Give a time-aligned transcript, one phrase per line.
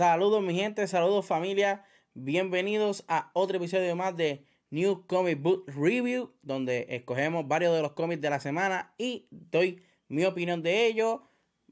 [0.00, 6.32] Saludos mi gente, saludos familia, bienvenidos a otro episodio más de New Comic Book Review,
[6.40, 11.20] donde escogemos varios de los cómics de la semana y doy mi opinión de ellos.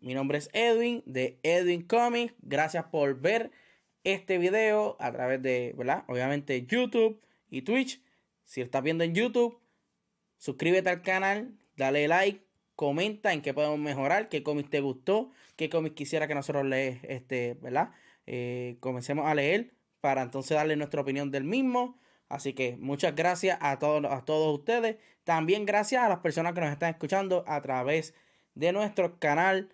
[0.03, 2.35] Mi nombre es Edwin de Edwin Comics.
[2.43, 3.51] Gracias por ver
[4.05, 6.05] este video a través de, ¿verdad?
[6.07, 8.03] Obviamente YouTube y Twitch.
[8.45, 9.59] Si estás viendo en YouTube,
[10.37, 12.42] suscríbete al canal, dale like,
[12.77, 17.01] comenta en qué podemos mejorar, qué cómic te gustó, qué cómic quisiera que nosotros le,
[17.05, 17.92] este, ¿verdad?
[18.31, 21.98] Eh, comencemos a leer para entonces darle nuestra opinión del mismo.
[22.29, 24.97] Así que muchas gracias a todos, a todos ustedes.
[25.25, 28.12] También gracias a las personas que nos están escuchando a través
[28.55, 29.70] de nuestro canal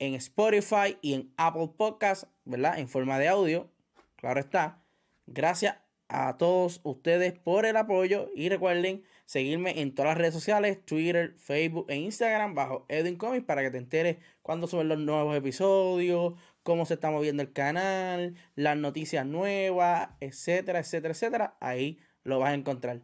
[0.00, 2.76] en Spotify y en Apple Podcasts, ¿verdad?
[2.80, 3.70] En forma de audio,
[4.16, 4.82] claro está.
[5.28, 5.76] Gracias
[6.08, 11.34] a todos ustedes por el apoyo y recuerden seguirme en todas las redes sociales, Twitter,
[11.38, 16.34] Facebook e Instagram bajo Edwin Comics para que te enteres cuando suben los nuevos episodios,
[16.62, 21.56] cómo se está moviendo el canal, las noticias nuevas, etcétera, etcétera, etcétera.
[21.60, 23.02] Ahí lo vas a encontrar.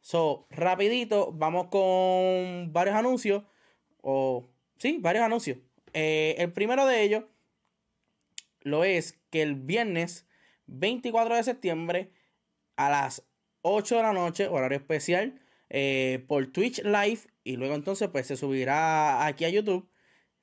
[0.00, 3.44] So, rapidito, vamos con varios anuncios.
[4.02, 4.48] O,
[4.78, 5.58] sí, varios anuncios.
[5.92, 7.24] Eh, el primero de ellos
[8.60, 10.26] lo es que el viernes
[10.66, 12.10] 24 de septiembre
[12.76, 13.24] a las
[13.62, 18.36] 8 de la noche, horario especial, eh, por Twitch Live y luego entonces pues se
[18.36, 19.88] subirá aquí a YouTube.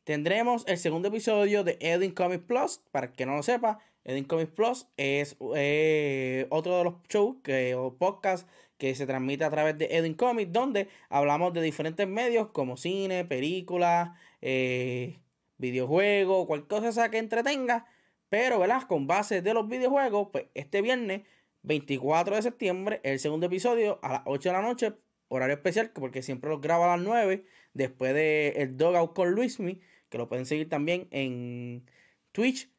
[0.04, 2.82] Tendremos el segundo episodio de Edwin Comics Plus.
[2.92, 7.74] Para que no lo sepa, Edwin Comics Plus es eh, otro de los shows que,
[7.74, 8.46] o podcasts
[8.78, 13.24] que se transmite a través de Edwin Comics, donde hablamos de diferentes medios como cine,
[13.24, 14.10] películas,
[14.42, 15.20] eh,
[15.58, 17.86] videojuegos, cualquier cosa que entretenga.
[18.28, 18.84] Pero, ¿verdad?
[18.84, 21.22] Con base de los videojuegos, pues este viernes
[21.62, 24.94] 24 de septiembre, el segundo episodio a las 8 de la noche,
[25.30, 29.82] horario especial, porque siempre los grabo a las 9, después de el Dogout con Luismi,
[30.14, 31.90] que lo pueden seguir también en
[32.34, 32.70] Twitch,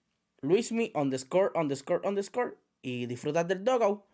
[0.40, 4.04] Luismi underscore underscore underscore, y disfrutar del Dogout.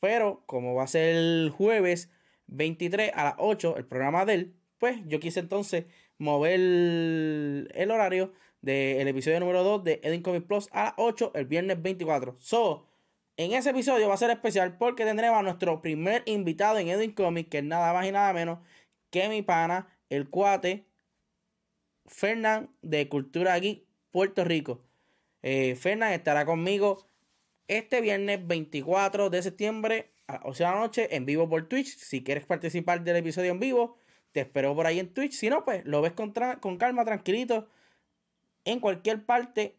[0.00, 2.10] Pero como va a ser el jueves
[2.46, 5.84] 23 a las 8, el programa de él, pues yo quise entonces
[6.16, 8.32] mover el, horario
[8.62, 12.36] del episodio número 2 de Edin Comic Plus a las 8 el viernes 24.
[12.38, 12.86] So,
[13.36, 17.12] en ese episodio va a ser especial porque tendremos a nuestro primer invitado en Edwin
[17.12, 18.60] Comics, que es nada más y nada menos
[19.10, 20.86] que mi pana, el cuate,
[22.10, 24.84] Fernán de Cultura Geek, Puerto Rico.
[25.42, 27.06] Eh, Fernán estará conmigo
[27.68, 31.96] este viernes 24 de septiembre a las 8 de la noche en vivo por Twitch.
[31.96, 33.96] Si quieres participar del episodio en vivo,
[34.32, 35.32] te espero por ahí en Twitch.
[35.32, 37.68] Si no, pues lo ves con, con calma, tranquilito,
[38.64, 39.78] en cualquier parte,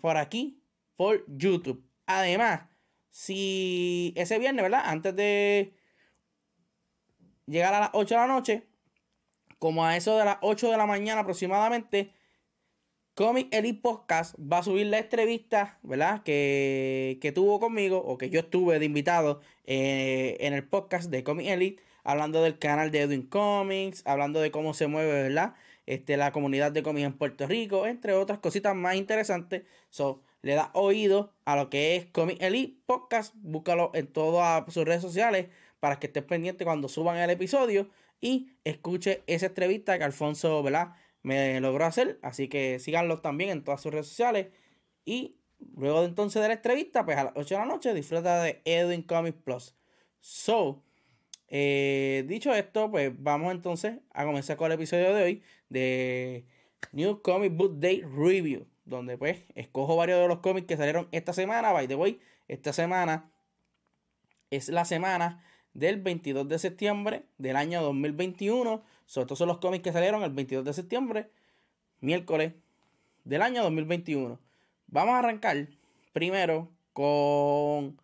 [0.00, 0.62] por aquí,
[0.96, 1.84] por YouTube.
[2.06, 2.68] Además,
[3.10, 4.82] si ese viernes, ¿verdad?
[4.84, 5.74] Antes de
[7.46, 8.66] llegar a las 8 de la noche,
[9.62, 12.10] como a eso de las 8 de la mañana aproximadamente,
[13.14, 16.24] Comic Elite Podcast va a subir la entrevista, ¿verdad?
[16.24, 21.22] Que, que tuvo conmigo, o que yo estuve de invitado eh, en el podcast de
[21.22, 25.54] Comic Elite, hablando del canal de Edwin Comics, hablando de cómo se mueve, ¿verdad?
[25.86, 29.62] Este, la comunidad de cómics en Puerto Rico, entre otras cositas más interesantes.
[29.90, 33.32] So, le da oído a lo que es Comic Elite Podcast.
[33.36, 35.46] Búscalo en todas sus redes sociales
[35.78, 37.88] para que estés pendiente cuando suban el episodio
[38.22, 40.94] y escuche esa entrevista que Alfonso ¿verdad?
[41.22, 42.18] me logró hacer.
[42.22, 44.46] Así que síganlo también en todas sus redes sociales.
[45.04, 45.36] Y
[45.76, 48.62] luego de entonces de la entrevista, pues a las 8 de la noche disfruta de
[48.64, 49.76] Edwin Comics Plus.
[50.20, 50.82] So,
[51.48, 56.46] eh, dicho esto, pues vamos entonces a comenzar con el episodio de hoy de
[56.92, 61.32] New Comic Book Day Review donde pues escojo varios de los cómics que salieron esta
[61.32, 61.72] semana.
[61.72, 63.30] By the way, esta semana
[64.50, 65.44] es la semana
[65.74, 68.82] del 22 de septiembre del año 2021.
[69.06, 71.30] So, estos son los cómics que salieron el 22 de septiembre,
[72.00, 72.54] miércoles
[73.24, 74.38] del año 2021.
[74.86, 75.68] Vamos a arrancar
[76.12, 78.00] primero con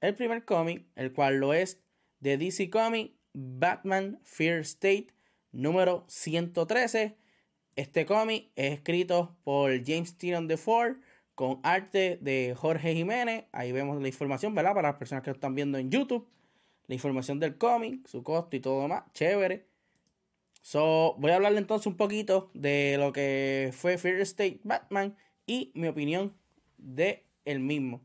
[0.00, 1.80] el primer cómic, el cual lo es
[2.20, 5.08] de DC Comics Batman Fear State
[5.52, 7.16] número 113
[7.76, 10.96] este cómic es escrito por James Tyrion de Ford
[11.40, 13.46] con arte de Jorge Jiménez.
[13.50, 14.74] Ahí vemos la información, ¿verdad?
[14.74, 16.28] Para las personas que están viendo en YouTube.
[16.86, 19.10] La información del cómic, su costo y todo más.
[19.14, 19.64] Chévere.
[20.60, 25.16] So, voy a hablarle entonces un poquito de lo que fue Fear State Batman
[25.46, 26.36] y mi opinión
[26.76, 28.02] de el mismo.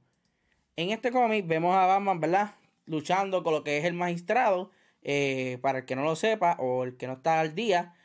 [0.78, 2.56] En este cómic vemos a Batman, ¿verdad?
[2.86, 4.72] Luchando con lo que es el magistrado.
[5.02, 7.96] Eh, para el que no lo sepa o el que no está al día,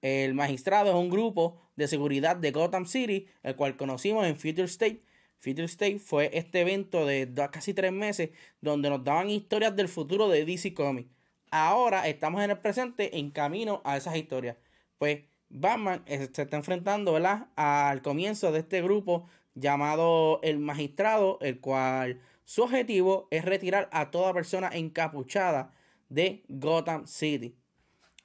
[0.00, 4.64] el magistrado es un grupo de seguridad de Gotham City, el cual conocimos en Future
[4.64, 5.00] State.
[5.38, 8.30] Future State fue este evento de casi tres meses
[8.60, 11.08] donde nos daban historias del futuro de DC Comics.
[11.52, 14.56] Ahora estamos en el presente en camino a esas historias.
[14.98, 15.20] Pues
[15.50, 17.46] Batman se está enfrentando ¿verdad?
[17.54, 24.10] al comienzo de este grupo llamado El Magistrado, el cual su objetivo es retirar a
[24.10, 25.72] toda persona encapuchada
[26.08, 27.56] de Gotham City.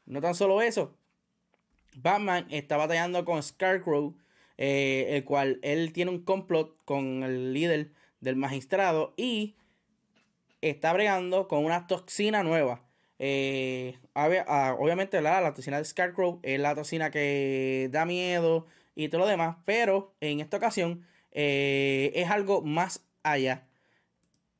[0.07, 0.97] No tan solo eso,
[1.95, 4.15] Batman está batallando con Scarecrow,
[4.57, 9.55] eh, el cual él tiene un complot con el líder del magistrado y
[10.61, 12.81] está bregando con una toxina nueva.
[13.19, 19.21] Eh, ah, obviamente la toxina de Scarecrow es la toxina que da miedo y todo
[19.21, 23.67] lo demás, pero en esta ocasión eh, es algo más allá.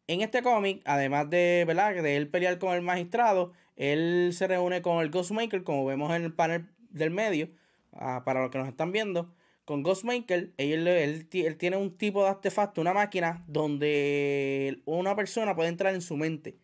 [0.08, 1.96] En este cómic, además de, ¿verdad?
[2.04, 6.24] de él pelear con el magistrado, él se reúne con el Ghostmaker, como vemos en
[6.24, 7.50] el panel del medio,
[7.92, 9.34] ah, para los que nos están viendo.
[9.66, 15.70] Con Ghostmaker, él, él, tiene un tipo de artefacto, una máquina, donde una persona puede
[15.70, 16.58] entrar en su mente.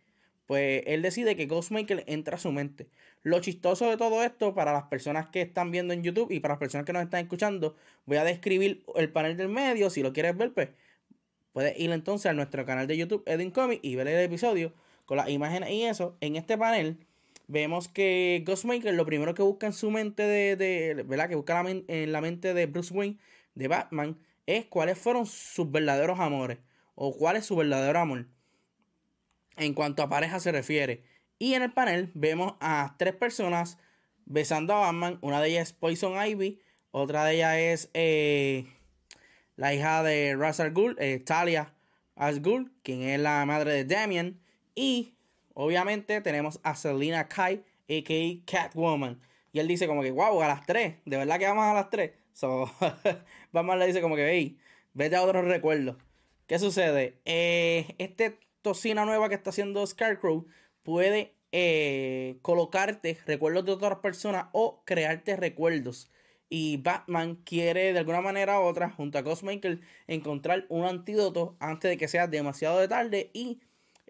[0.45, 2.89] Pues él decide que Ghostmaker entra a su mente.
[3.21, 6.53] Lo chistoso de todo esto, para las personas que están viendo en YouTube y para
[6.53, 9.89] las personas que nos están escuchando, voy a describir el panel del medio.
[9.89, 10.69] Si lo quieres ver, pues
[11.53, 14.73] puedes ir entonces a nuestro canal de YouTube, Edin Comic, y ver el episodio
[15.05, 16.17] con las imágenes y eso.
[16.21, 16.97] En este panel
[17.49, 21.27] vemos que Ghostmaker lo primero que busca en su mente de, ¿verdad?
[21.27, 23.17] Que busca en la mente de Bruce Wayne,
[23.55, 26.59] de Batman, es cuáles fueron sus verdaderos amores
[26.95, 28.27] o cuál es su verdadero amor
[29.57, 31.03] en cuanto a pareja se refiere.
[31.39, 33.77] Y en el panel vemos a tres personas
[34.25, 35.17] besando a Batman.
[35.21, 36.61] Una de ellas es Poison Ivy,
[36.91, 38.67] otra de ellas es eh,
[39.55, 41.73] la hija de Ra's al Ghul, eh, Talia
[42.15, 44.39] Al Ghul, quien es la madre de Damian.
[44.75, 45.15] Y
[45.59, 48.45] obviamente tenemos a Selina Kai, a.k.a.
[48.49, 49.19] Catwoman.
[49.51, 50.99] Y él dice como que, wow, a las 3.
[51.03, 52.11] De verdad que vamos a las 3.
[52.31, 52.71] So,
[53.51, 54.57] Batman le dice como que, hey,
[54.93, 55.97] vete a otros recuerdos.
[56.47, 57.19] ¿Qué sucede?
[57.25, 60.47] Eh, este tocina nueva que está haciendo Scarecrow
[60.83, 66.09] puede eh, colocarte recuerdos de otras personas o crearte recuerdos.
[66.47, 71.91] Y Batman quiere de alguna manera u otra, junto a Ghostmaker, encontrar un antídoto antes
[71.91, 73.59] de que sea demasiado de tarde y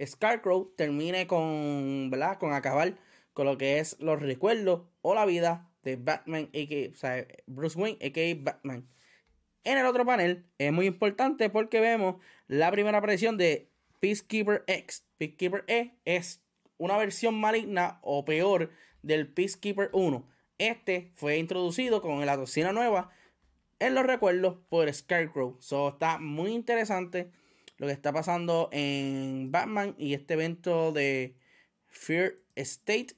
[0.05, 2.11] Scarecrow termine con.
[2.39, 2.95] Con acabar
[3.33, 7.97] con lo que es los recuerdos o la vida de Batman, o sea, Bruce Wayne,
[8.05, 8.35] a.k.a.
[8.37, 8.87] Batman.
[9.63, 12.15] En el otro panel es muy importante porque vemos
[12.47, 15.05] la primera aparición de Peacekeeper X.
[15.17, 16.41] Peacekeeper E es
[16.77, 18.71] una versión maligna o peor
[19.03, 20.27] del Peacekeeper 1.
[20.57, 23.11] Este fue introducido con la toxina nueva
[23.79, 25.57] en los recuerdos por Scarecrow.
[25.59, 27.31] So está muy interesante
[27.79, 31.35] lo que está pasando en Batman y este evento de
[31.87, 33.15] Fear State.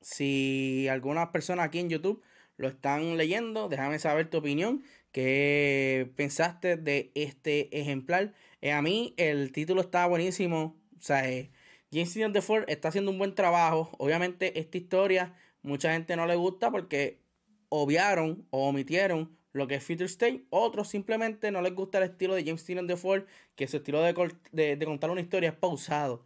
[0.00, 2.22] Si algunas personas aquí en YouTube
[2.56, 4.84] lo están leyendo, déjame saber tu opinión.
[5.10, 8.34] ¿Qué pensaste de este ejemplar?
[8.60, 10.80] Eh, a mí el título está buenísimo.
[10.96, 11.50] O sea, eh,
[11.92, 13.90] James de Ford está haciendo un buen trabajo.
[13.98, 17.20] Obviamente esta historia mucha gente no le gusta porque
[17.68, 20.44] obviaron o omitieron lo que es Future State.
[20.50, 24.00] Otros simplemente no les gusta el estilo de James Tynion de Ford, que su estilo
[24.02, 26.24] de, de, contar una historia es pausado.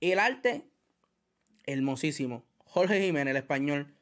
[0.00, 0.64] El arte,
[1.66, 2.44] hermosísimo.
[2.64, 3.94] Jorge Jiménez, el español,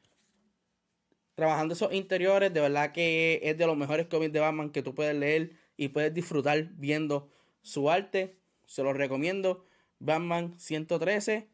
[1.35, 4.95] trabajando esos interiores, de verdad que es de los mejores cómics de Batman que tú
[4.95, 7.29] puedes leer y puedes disfrutar viendo
[7.61, 8.37] su arte.
[8.65, 9.65] Se lo recomiendo.
[9.99, 11.47] Batman 113,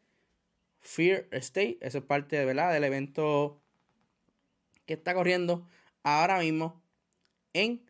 [0.80, 1.78] Fear State.
[1.80, 3.60] Eso es parte de verdad del evento
[4.86, 5.68] que está corriendo
[6.02, 6.79] ahora mismo
[7.52, 7.82] en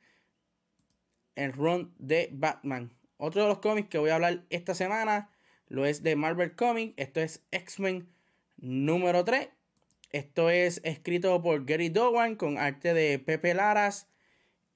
[1.37, 2.93] el run de Batman.
[3.17, 5.31] Otro de los cómics que voy a hablar esta semana
[5.69, 6.95] lo es de Marvel Comics.
[6.97, 8.09] Esto es X-Men
[8.57, 9.49] número 3.
[10.11, 14.09] Esto es escrito por Gary Dowan con arte de Pepe Laras.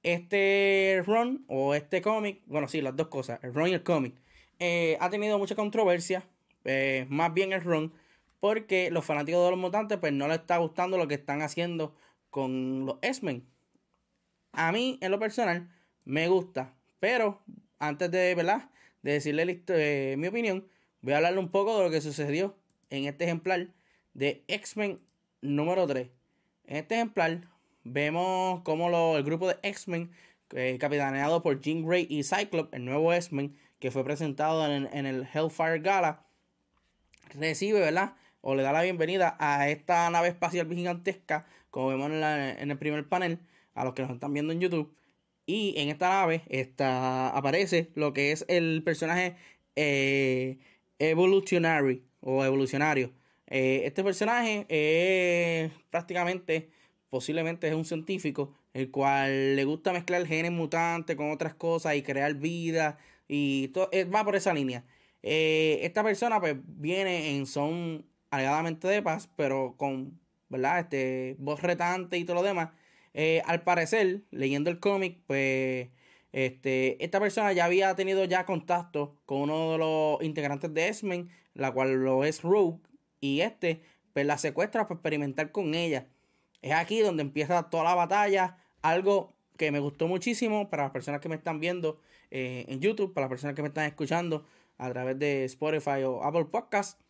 [0.04, 4.14] Este run o este cómic, bueno, sí, las dos cosas, el run y el cómic,
[4.58, 6.28] eh, ha tenido mucha controversia.
[6.64, 7.92] Eh, más bien el run,
[8.38, 11.96] porque los fanáticos de los mutantes, pues no les está gustando lo que están haciendo
[12.30, 13.44] con los X-Men.
[14.56, 15.68] A mí, en lo personal,
[16.04, 16.74] me gusta.
[17.00, 17.42] Pero
[17.78, 18.70] antes de, ¿verdad?
[19.02, 20.66] de decirle eh, mi opinión,
[21.02, 22.56] voy a hablarle un poco de lo que sucedió
[22.90, 23.68] en este ejemplar
[24.14, 25.00] de X-Men
[25.42, 26.08] número 3.
[26.66, 27.42] En este ejemplar
[27.82, 30.10] vemos como el grupo de X-Men,
[30.50, 35.04] eh, capitaneado por Jean Grey y Cyclops, el nuevo X-Men, que fue presentado en, en,
[35.04, 36.24] el Hellfire Gala,
[37.34, 38.14] recibe, ¿verdad?
[38.40, 43.06] O le da la bienvenida a esta nave espacial gigantesca, como vemos en, el primer
[43.06, 43.38] panel,
[43.74, 44.94] a los que nos están viendo en YouTube.
[45.46, 49.36] Y en esta nave está, aparece lo que es el personaje
[49.76, 50.58] eh,
[50.98, 53.12] evolutionary o evolucionario.
[53.46, 56.70] Eh, este personaje es prácticamente,
[57.10, 62.02] posiblemente es un científico, el cual le gusta mezclar genes mutantes con otras cosas y
[62.02, 64.84] crear vida y todo, eh, va por esa línea.
[65.22, 70.80] esta persona pues viene en son alegadamente de paz, pero con, ¿verdad?
[70.80, 72.70] Este, voz retante y todo lo demás.
[73.14, 75.88] Eh, al parecer, leyendo el cómic, pues
[76.32, 81.30] Este, esta persona ya había tenido ya contacto con uno de los integrantes de X-Men,
[81.54, 82.80] la cual lo es Rogue,
[83.20, 86.08] y este pues la secuestra para experimentar con ella.
[86.60, 91.20] Es aquí donde empieza toda la batalla, algo que me gustó muchísimo para las personas
[91.20, 92.00] que me están viendo
[92.32, 94.44] eh, en YouTube, para las personas que me están escuchando
[94.78, 97.00] a través de Spotify o Apple Podcast.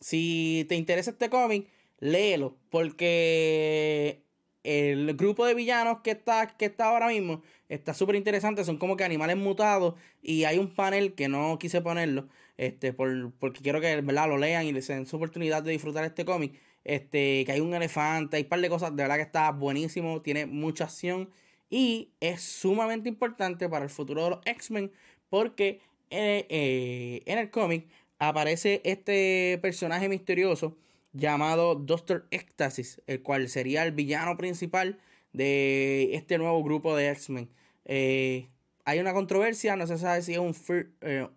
[0.00, 1.68] Si te interesa este cómic,
[2.00, 4.21] léelo, porque
[4.64, 8.64] el grupo de villanos que está, que está ahora mismo está súper interesante.
[8.64, 9.94] Son como que animales mutados.
[10.22, 12.28] Y hay un panel que no quise ponerlo.
[12.56, 14.28] Este, por, porque quiero que ¿verdad?
[14.28, 16.54] lo lean y les den su oportunidad de disfrutar este cómic.
[16.84, 18.94] Este, que hay un elefante, hay un par de cosas.
[18.94, 20.20] De verdad que está buenísimo.
[20.22, 21.30] Tiene mucha acción.
[21.70, 24.92] Y es sumamente importante para el futuro de los X-Men.
[25.30, 27.86] Porque eh, eh, en el cómic
[28.18, 30.76] aparece este personaje misterioso
[31.12, 34.98] llamado Doctor Ecstasy, el cual sería el villano principal
[35.32, 37.50] de este nuevo grupo de X-Men.
[37.84, 38.48] Eh,
[38.84, 40.54] hay una controversia, no se sabe si es un
[41.02, 41.28] eh,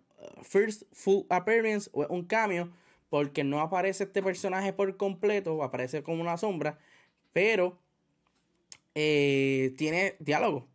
[0.42, 2.70] first full appearance o un cambio,
[3.10, 6.78] porque no aparece este personaje por completo, aparece como una sombra,
[7.32, 7.78] pero
[8.94, 10.68] eh, tiene diálogo, o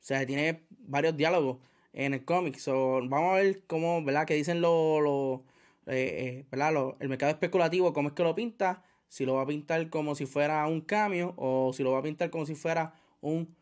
[0.00, 1.58] sea, tiene varios diálogos
[1.92, 2.58] en el cómic.
[2.66, 4.26] vamos a ver cómo, ¿verdad?
[4.26, 5.40] Que dicen los
[5.86, 9.88] eh, eh, el mercado especulativo, cómo es que lo pinta, si lo va a pintar
[9.90, 13.54] como si fuera un cambio o si lo va a pintar como si fuera un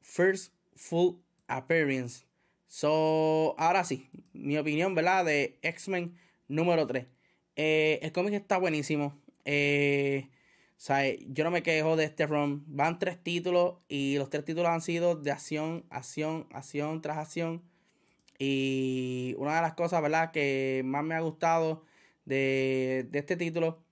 [0.00, 2.24] first full appearance.
[2.66, 5.24] So, ahora sí, mi opinión, ¿verdad?
[5.24, 6.16] De X-Men
[6.48, 7.06] número 3.
[7.56, 9.20] Eh, el cómic está buenísimo.
[9.44, 12.64] yo no me quejo de este run.
[12.68, 17.62] Van tres títulos y los tres títulos han sido de acción, acción, acción tras acción.
[18.42, 21.84] Y una de las cosas, ¿verdad?, que más me ha gustado
[22.24, 23.84] de, este título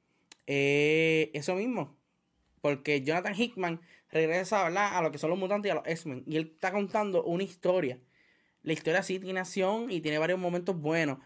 [0.47, 1.95] es eso mismo.
[2.63, 6.25] Porque Jonathan Hickman regresa, ¿verdad?, a lo que son los mutantes y a los X-Men.
[6.27, 7.99] Y él está contando una historia.
[8.63, 11.19] La historia sí tiene acción y tiene varios momentos buenos.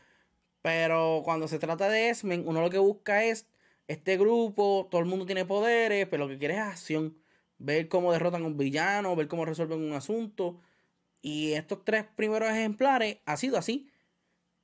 [0.61, 3.47] Pero cuando se trata de X-Men, uno lo que busca es
[3.87, 7.17] este grupo, todo el mundo tiene poderes, pero lo que quiere es acción.
[7.59, 10.61] Ver cómo derrotan a un villano, ver cómo resuelven un asunto.
[11.23, 13.89] Y estos tres primeros ejemplares ha sido así.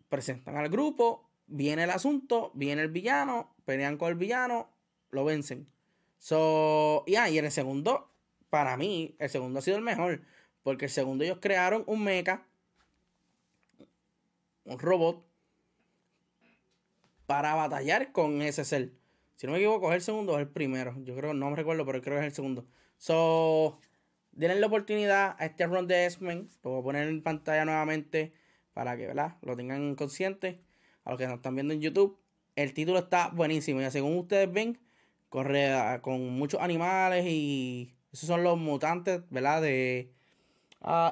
[0.09, 4.69] Presentan al grupo, viene el asunto, viene el villano, pelean con el villano,
[5.11, 5.69] lo vencen.
[6.19, 8.11] So, y, y en el segundo,
[8.50, 10.23] para mí, el segundo ha sido el mejor.
[10.65, 12.45] Porque el segundo ellos crearon un mecha,
[14.65, 15.25] un robot,
[17.27, 18.93] para batallar con ese ser.
[19.37, 20.97] Si no me equivoco, es el segundo o el primero.
[21.05, 22.67] Yo creo, no me recuerdo, pero creo que es el segundo.
[22.97, 23.79] So,
[24.38, 26.49] denle la oportunidad a este run de X-Men.
[26.62, 28.33] Lo voy a poner en pantalla nuevamente
[28.73, 29.37] para que ¿verdad?
[29.42, 30.61] lo tengan consciente.
[31.04, 32.18] A los que nos están viendo en YouTube.
[32.54, 33.80] El título está buenísimo.
[33.80, 34.78] Y según ustedes ven,
[35.28, 39.62] corre con muchos animales y esos son los mutantes, ¿verdad?
[39.62, 40.12] De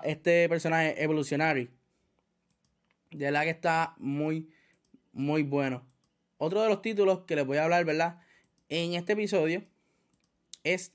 [0.04, 1.68] este personaje evolucionario.
[3.11, 4.50] De verdad que está muy,
[5.12, 5.85] muy bueno.
[6.37, 8.21] Otro de los títulos que les voy a hablar, ¿verdad?
[8.68, 9.64] En este episodio
[10.62, 10.92] es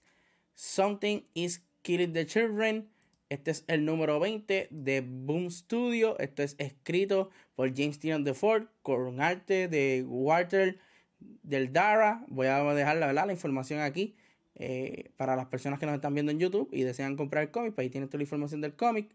[0.53, 2.89] Something is Killing the Children.
[3.29, 6.19] Este es el número 20 de Boom Studio.
[6.19, 10.79] Esto es escrito por James Tynion de Ford con arte de Walter
[11.19, 12.25] del Dara.
[12.27, 14.15] Voy a dejar la, la información aquí
[14.55, 17.73] eh, para las personas que nos están viendo en YouTube y desean comprar el cómic.
[17.73, 19.09] Pues ahí tienen toda la información del cómic.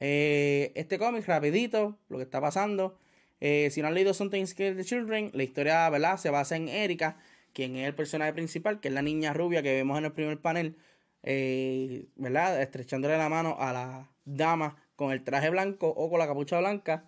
[0.00, 2.98] Eh, este cómic, rapidito, lo que está pasando.
[3.40, 6.18] Eh, si no han leído Something Killing the Children, la historia ¿verdad?
[6.18, 7.16] se basa en Erika,
[7.52, 10.38] quien es el personaje principal, que es la niña rubia que vemos en el primer
[10.40, 10.76] panel
[11.22, 12.60] eh, ¿verdad?
[12.62, 17.04] Estrechándole la mano a la dama con el traje blanco o con la capucha blanca.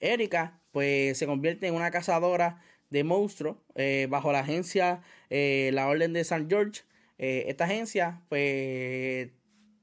[0.00, 5.88] Erika, pues se convierte en una cazadora de monstruos eh, bajo la agencia eh, La
[5.88, 6.46] Orden de St.
[6.48, 6.82] George.
[7.18, 9.30] esta agencia, pues,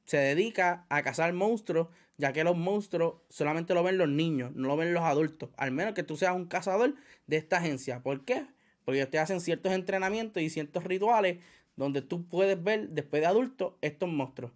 [0.06, 4.68] se dedica a cazar monstruos, ya que los monstruos solamente lo ven los niños, no
[4.68, 5.50] lo ven los adultos.
[5.56, 6.96] Al menos que tú seas un cazador
[7.28, 8.02] de esta agencia.
[8.02, 8.46] ¿Por qué?
[8.84, 11.38] Porque ellos te hacen ciertos entrenamientos y ciertos rituales
[11.80, 14.52] donde tú puedes ver después de adulto estos monstruos.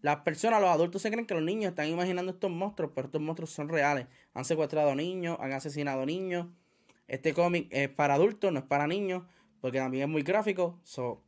[0.00, 3.20] Las personas, los adultos se creen que los niños están imaginando estos monstruos, pero estos
[3.20, 4.06] monstruos son reales.
[4.32, 6.46] Han secuestrado niños, han asesinado niños.
[7.08, 9.22] Este cómic es para adultos, no es para niños,
[9.60, 10.80] porque también es muy gráfico.
[10.82, 11.22] So,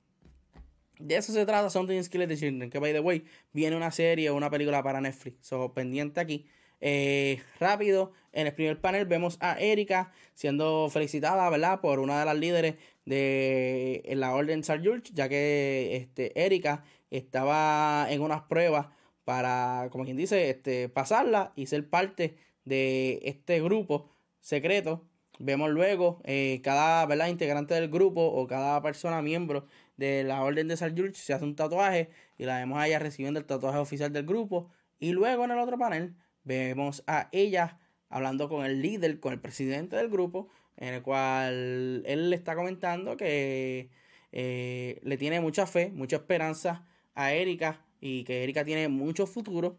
[0.99, 4.31] de eso se trata Something Skillet the Children, que by the way, viene una serie
[4.31, 5.47] o una película para Netflix.
[5.47, 6.47] So, pendiente aquí.
[6.81, 11.81] Eh, rápido, en el primer panel vemos a Erika siendo felicitada, ¿verdad?
[11.81, 18.07] Por una de las líderes de la Orden Sar George, ya que este, Erika estaba
[18.11, 18.88] en unas pruebas
[19.25, 25.07] para, como quien dice, este, pasarla y ser parte de este grupo secreto.
[25.38, 27.28] Vemos luego eh, cada ¿verdad?
[27.28, 29.66] integrante del grupo o cada persona miembro
[29.97, 32.99] de la Orden de Sar George se hace un tatuaje y la vemos a ella
[32.99, 36.14] recibiendo el tatuaje oficial del grupo Y luego en el otro panel
[36.45, 42.03] vemos a ella hablando con el líder, con el presidente del grupo, en el cual
[42.07, 43.91] él le está comentando que
[44.33, 49.79] eh, le tiene mucha fe, mucha esperanza a Erika y que Erika tiene mucho futuro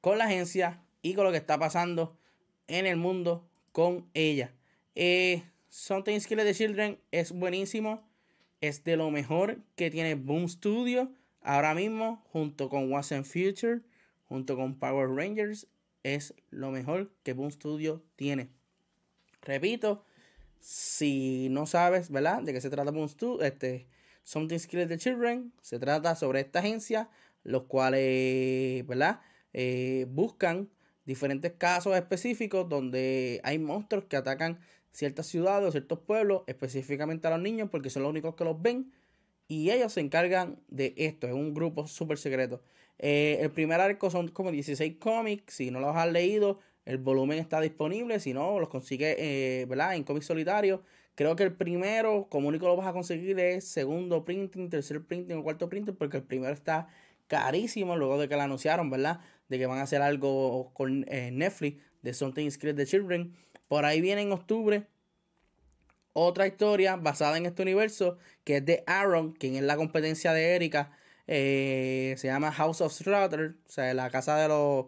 [0.00, 2.16] con la agencia y con lo que está pasando
[2.68, 4.52] en el mundo con ella.
[4.94, 8.02] Eh, Something Skillet the Children es buenísimo.
[8.60, 13.80] Es de lo mejor que tiene Boom Studio ahora mismo, junto con What's in Future,
[14.30, 15.66] junto con Power Rangers.
[16.04, 18.48] Es lo mejor que Boom Studio tiene.
[19.42, 20.04] Repito,
[20.60, 22.42] si no sabes, ¿verdad?
[22.42, 23.88] De qué se trata Boom Studio, este,
[24.22, 27.10] Something Skillet the Children, se trata sobre esta agencia,
[27.42, 29.20] los cuales, ¿verdad?
[29.52, 30.70] Eh, buscan
[31.04, 34.60] diferentes casos específicos donde hay monstruos que atacan
[34.92, 38.62] ciertas ciudades o ciertos pueblos, específicamente a los niños, porque son los únicos que los
[38.62, 38.92] ven.
[39.50, 42.62] Y ellos se encargan de esto, es un grupo súper secreto.
[43.00, 47.40] Eh, el primer arco son como 16 cómics, si no los has leído, el volumen
[47.40, 50.82] está disponible, si no, los consigue eh, en cómics solitarios.
[51.16, 55.38] Creo que el primero, como único lo vas a conseguir, es segundo printing, tercer printing
[55.38, 56.86] o cuarto printing, porque el primero está
[57.26, 59.18] carísimo luego de que lo anunciaron, ¿verdad?
[59.48, 63.34] De que van a hacer algo con eh, Netflix de Something is the Children.
[63.66, 64.86] Por ahí viene en octubre
[66.12, 70.54] otra historia basada en este universo que es de Aaron, quien es la competencia de
[70.56, 70.92] Erika.
[71.26, 74.86] Eh, se llama House of Slaughter, o sea, la casa de los,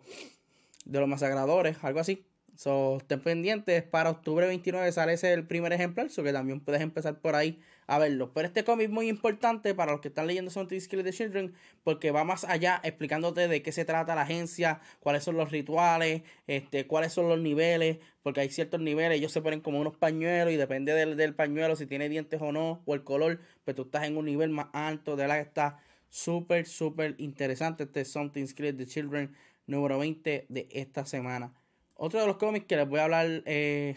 [0.85, 2.27] de los masacradores, algo así.
[2.57, 6.83] So, estén pendientes, para octubre 29 sale ese el primer ejemplar, so que también puedes
[6.83, 8.33] empezar por ahí a verlo.
[8.33, 11.55] Pero este cómic es muy importante para los que están leyendo Something Skills the Children,
[11.85, 16.23] porque va más allá explicándote de qué se trata la agencia, cuáles son los rituales,
[16.47, 20.53] este, cuáles son los niveles, porque hay ciertos niveles, ellos se ponen como unos pañuelos
[20.53, 23.83] y depende del, del pañuelo, si tiene dientes o no, o el color, pues tú
[23.83, 28.47] estás en un nivel más alto, de la que está súper, súper interesante este Something
[28.47, 29.35] Skills the Children
[29.67, 31.55] número 20 de esta semana.
[31.95, 33.97] Otro de los cómics que les voy a hablar eh,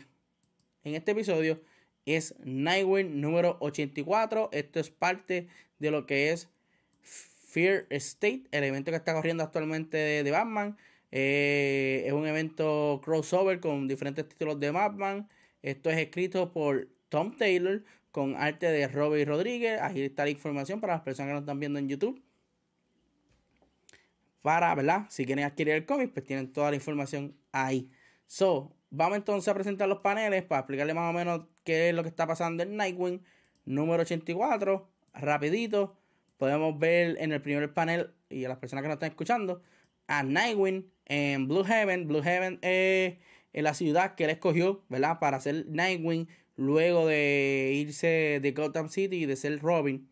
[0.84, 1.60] en este episodio
[2.06, 4.50] es Nightwing número 84.
[4.52, 5.48] Esto es parte
[5.80, 6.50] de lo que es
[7.02, 10.78] Fear State, el evento que está corriendo actualmente de, Batman.
[11.12, 15.30] Eh, es un evento crossover con diferentes títulos de Batman.
[15.62, 19.82] Esto es escrito por Tom Taylor con arte de Robbie Rodríguez.
[19.82, 22.22] Ahí está la información para las personas que nos están viendo en YouTube.
[24.42, 25.06] Para, ¿verdad?
[25.10, 27.90] Si quieren adquirir el cómic, pues tienen toda la información ahí.
[28.28, 32.04] So, vamos entonces a presentar los paneles para explicarle más o menos qué es lo
[32.04, 33.22] que está pasando en Nightwing
[33.66, 34.88] número 84.
[35.16, 35.98] Rapidito,
[36.38, 39.62] podemos ver en el primer panel y a las personas que nos están escuchando
[40.08, 42.08] a Nightwing en Blue Heaven.
[42.08, 43.18] Blue Heaven es
[43.54, 45.20] la ciudad que él escogió, ¿verdad?
[45.20, 50.08] Para hacer Nightwing luego de irse de Gotham City y de ser Robin.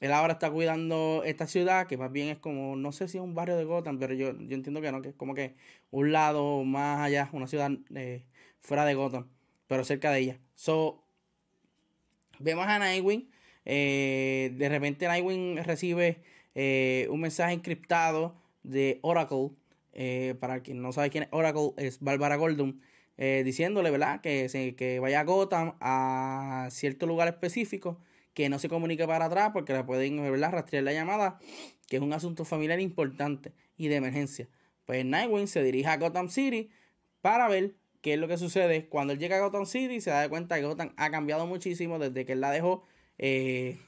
[0.00, 3.24] Él ahora está cuidando esta ciudad, que más bien es como, no sé si es
[3.24, 5.54] un barrio de Gotham, pero yo, yo entiendo que no, que es como que
[5.90, 8.24] un lado más allá, una ciudad eh,
[8.60, 9.28] fuera de Gotham,
[9.66, 10.40] pero cerca de ella.
[10.58, 11.04] So,
[12.40, 13.30] vemos a Nightwing.
[13.64, 16.20] Eh, de repente Nightwing recibe
[16.56, 19.50] eh, un mensaje encriptado de Oracle.
[20.40, 22.80] para quien no sabe quién es Oracle, es Bárbara Gordon.
[23.16, 24.20] diciéndole, ¿verdad?
[24.20, 28.00] Que, se, que vaya a Gotham a cierto lugar específico
[28.34, 30.50] que no se comunique para atrás porque le pueden ¿verdad?
[30.50, 31.38] rastrear la llamada,
[31.86, 34.48] que es un asunto familiar importante y de emergencia.
[34.86, 36.68] Pues Nightwing se dirige a Gotham City
[37.20, 38.88] para ver qué es lo que sucede.
[38.88, 42.24] Cuando él llega a Gotham City se da cuenta que Gotham ha cambiado muchísimo desde
[42.24, 42.84] que él la dejó.
[43.18, 43.78] Eh,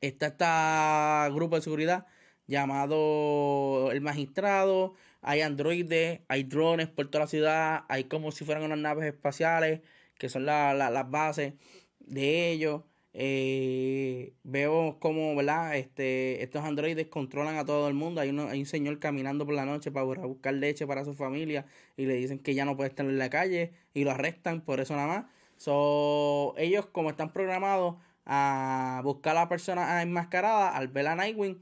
[0.00, 2.06] está este grupo de seguridad
[2.46, 4.94] llamado el magistrado.
[5.22, 9.80] Hay androides, hay drones por toda la ciudad, hay como si fueran unas naves espaciales,
[10.18, 11.54] que son las bases
[12.00, 12.82] de ellos.
[13.14, 15.76] Eh, veo como, ¿verdad?
[15.76, 18.20] Este, estos androides controlan a todo el mundo.
[18.20, 21.66] Hay, uno, hay un señor caminando por la noche para buscar leche para su familia
[21.96, 24.80] y le dicen que ya no puede estar en la calle y lo arrestan por
[24.80, 25.24] eso nada más.
[25.56, 31.60] So, ellos como están programados a buscar a la persona enmascarada, al ver a Nightwing,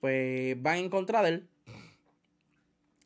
[0.00, 1.48] pues van en contra de él.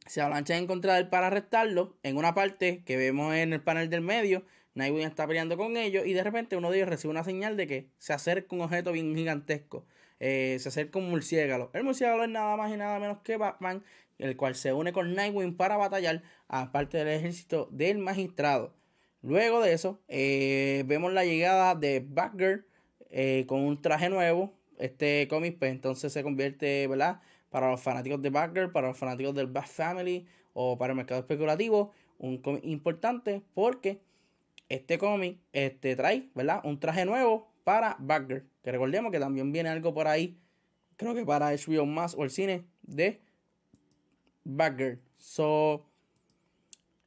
[0.06, 1.96] Se avanchan en contra de él para arrestarlo.
[2.02, 6.06] En una parte que vemos en el panel del medio, Nightwing está peleando con ellos
[6.06, 8.92] y de repente uno de ellos recibe una señal de que se acerca un objeto
[8.92, 9.84] bien gigantesco.
[10.20, 11.70] Eh, se acerca un murciélago.
[11.74, 13.82] El murciélago es nada más y nada menos que Batman,
[14.18, 18.72] el cual se une con Nightwing para batallar a parte del ejército del magistrado.
[19.22, 22.66] Luego de eso, eh, vemos la llegada de Batgirl
[23.10, 24.52] eh, con un traje nuevo.
[24.78, 27.20] Este cómic, pues entonces se convierte, ¿verdad?
[27.50, 31.20] Para los fanáticos de Batgirl, para los fanáticos del Bat Family o para el mercado
[31.20, 34.00] especulativo, un cómic importante porque
[34.68, 36.60] este cómic este, trae, ¿verdad?
[36.64, 38.48] Un traje nuevo para Batgirl.
[38.62, 40.38] Que recordemos que también viene algo por ahí,
[40.96, 43.20] creo que para HBO Max o el cine de
[44.44, 45.00] Batgirl.
[45.18, 45.86] So,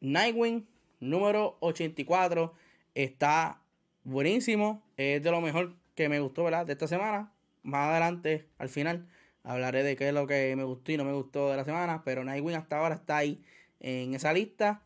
[0.01, 0.67] Nightwing
[0.99, 2.53] número 84
[2.93, 3.61] está
[4.03, 4.83] buenísimo.
[4.97, 6.65] Es de lo mejor que me gustó, ¿verdad?
[6.65, 7.33] De esta semana.
[7.63, 9.07] Más adelante, al final,
[9.43, 12.03] hablaré de qué es lo que me gustó y no me gustó de la semana.
[12.03, 13.43] Pero Nightwing hasta ahora está ahí
[13.79, 14.84] en esa lista.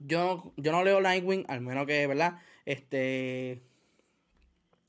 [0.00, 2.38] Yo, yo no leo Nightwing, al menos que, ¿verdad?
[2.64, 3.62] Este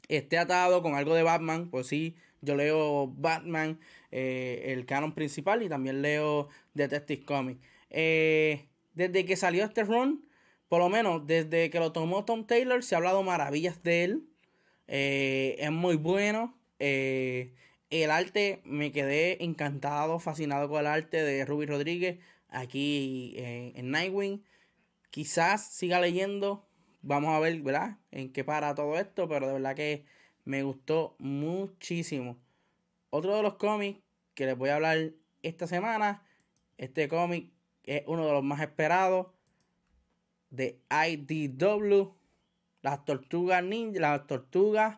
[0.07, 3.79] esté atado con algo de Batman, pues sí, yo leo Batman,
[4.11, 7.61] eh, el canon principal, y también leo Detective Comics.
[7.89, 10.27] Eh, desde que salió este run,
[10.69, 14.23] por lo menos desde que lo tomó Tom Taylor, se ha hablado maravillas de él.
[14.87, 16.57] Eh, es muy bueno.
[16.79, 24.43] el arte, me quedé encantado, fascinado con el arte de Ruby Rodríguez aquí en Nightwing.
[25.15, 26.67] Quizás siga leyendo
[27.01, 27.99] Vamos a ver, ¿verdad?
[28.11, 30.03] En qué para todo esto, pero de verdad que
[30.43, 32.37] me gustó muchísimo.
[33.11, 34.01] Otro de los cómics
[34.33, 36.21] que les voy a hablar esta semana,
[36.77, 39.27] este cómic es uno de los más esperados
[40.49, 42.11] de IDW,
[42.81, 44.97] las tortugas ninja, las tortugas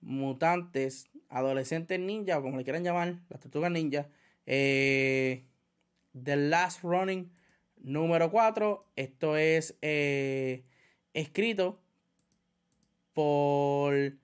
[0.00, 4.08] mutantes, adolescentes ninja, o como le quieran llamar, las tortugas ninja.
[4.46, 5.44] Eh,
[6.20, 7.30] The Last Running
[7.84, 8.84] número 4.
[8.96, 10.64] Esto es eh,
[11.12, 11.80] escrito
[13.12, 14.14] por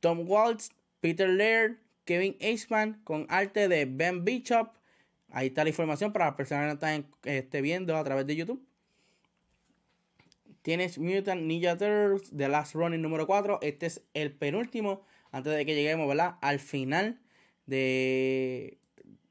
[0.00, 4.74] Tom Waltz, Peter Laird, Kevin Eastman, con arte de Ben Bishop.
[5.30, 8.66] Ahí está la información para las personas que están este, viendo a través de YouTube.
[10.62, 13.60] Tienes Mutant Ninja Turtles, The Last Running número 4.
[13.62, 16.14] Este es el penúltimo, antes de que lleguemos.
[16.42, 17.18] Al final
[17.64, 18.78] de,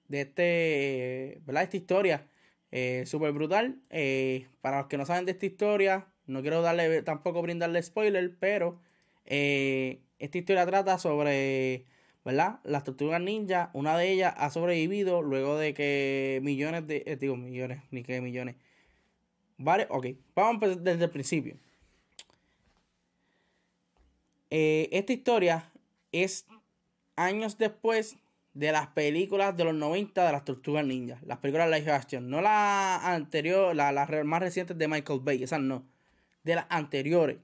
[0.07, 1.33] de este.
[1.45, 2.25] Esta historia
[2.71, 3.79] eh, súper brutal.
[3.89, 8.35] Eh, para los que no saben de esta historia, no quiero darle tampoco brindarle spoiler,
[8.39, 8.79] pero
[9.25, 11.85] eh, esta historia trata sobre,
[12.25, 12.59] ¿verdad?
[12.63, 13.71] Las tortugas ninja.
[13.73, 18.55] Una de ellas ha sobrevivido luego de que millones de, digo millones, ni que millones.
[19.57, 21.57] Vale, ok, vamos desde el principio.
[24.49, 25.71] Esta historia
[26.11, 26.47] es
[27.15, 28.17] años después
[28.53, 31.19] de las películas de los 90 de las tortugas ninja.
[31.25, 32.29] Las películas live action.
[32.29, 35.43] No las anterior, las más recientes de Michael Bay.
[35.43, 35.85] Esas no
[36.43, 37.37] de las anteriores.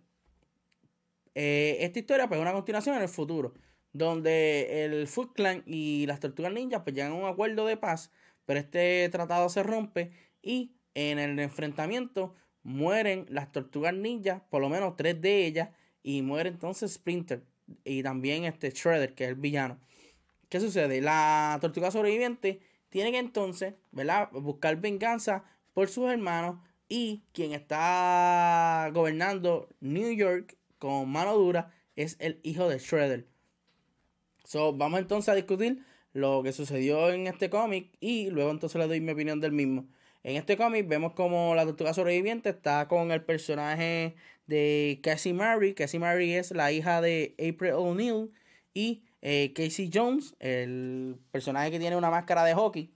[1.33, 3.53] Eh, esta historia pues es una continuación en el futuro,
[3.91, 8.11] donde el Foot Clan y las Tortugas Ninja pues llegan a un acuerdo de paz,
[8.45, 14.69] pero este tratado se rompe y en el enfrentamiento mueren las Tortugas Ninja, por lo
[14.69, 15.69] menos tres de ellas,
[16.01, 17.43] y muere entonces Splinter
[17.83, 19.79] y también este Shredder, que es el villano.
[20.49, 21.01] ¿Qué sucede?
[21.01, 24.29] La tortuga sobreviviente tiene que entonces, ¿verdad?
[24.31, 32.15] Buscar venganza por sus hermanos y quien está gobernando New York con mano dura es
[32.19, 33.27] el hijo de Shredder.
[34.43, 38.87] So, vamos entonces a discutir lo que sucedió en este cómic y luego entonces le
[38.87, 39.87] doy mi opinión del mismo.
[40.23, 44.15] En este cómic vemos como la tortuga sobreviviente está con el personaje
[44.47, 45.73] de Cassie Mary.
[45.73, 48.31] Cassie Mary es la hija de April O'Neil
[48.73, 52.93] y eh, Casey Jones, el personaje que tiene una máscara de hockey.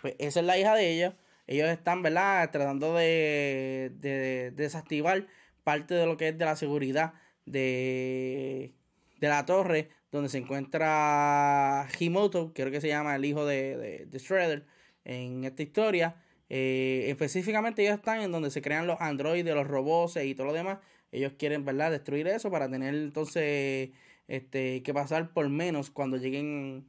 [0.00, 1.16] Pues esa es la hija de ella
[1.48, 2.50] ellos están, ¿verdad?
[2.50, 5.26] Tratando de, desactivar
[5.64, 7.14] parte de lo que es de la seguridad
[7.46, 8.74] de,
[9.18, 14.66] la torre donde se encuentra Himoto, creo que se llama el hijo de, de, Shredder
[15.04, 16.16] en esta historia.
[16.50, 20.52] Eh, específicamente ellos están en donde se crean los androides, los robots y todo lo
[20.52, 20.78] demás.
[21.12, 21.90] Ellos quieren, ¿verdad?
[21.90, 23.90] Destruir eso para tener entonces
[24.28, 26.86] este, que pasar por menos cuando lleguen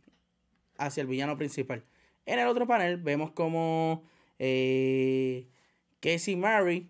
[0.78, 1.84] hacia el villano principal.
[2.26, 4.04] En el otro panel vemos como
[4.38, 5.48] eh,
[6.00, 6.88] Casey Murray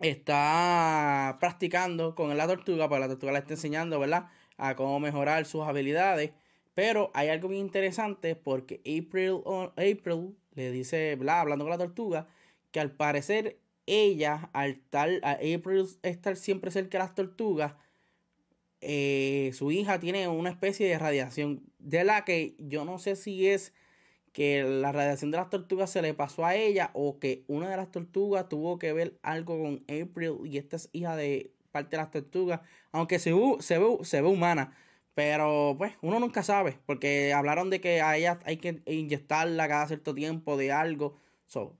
[0.00, 4.28] está practicando con la tortuga, porque la tortuga le está enseñando, ¿verdad?
[4.56, 6.32] A cómo mejorar sus habilidades.
[6.74, 9.40] Pero hay algo bien interesante porque April,
[9.76, 11.18] April le dice.
[11.28, 12.28] Hablando con la tortuga,
[12.70, 17.74] que al parecer ella, al a April estar siempre cerca de las tortugas,
[18.88, 23.48] eh, su hija tiene una especie de radiación de la que yo no sé si
[23.48, 23.74] es
[24.32, 27.76] que la radiación de las tortugas se le pasó a ella o que una de
[27.76, 32.02] las tortugas tuvo que ver algo con April y esta es hija de parte de
[32.02, 32.60] las tortugas,
[32.92, 34.76] aunque se, se, ve, se ve humana.
[35.14, 39.88] Pero pues uno nunca sabe, porque hablaron de que a ella hay que inyectarla cada
[39.88, 41.16] cierto tiempo de algo.
[41.46, 41.76] So,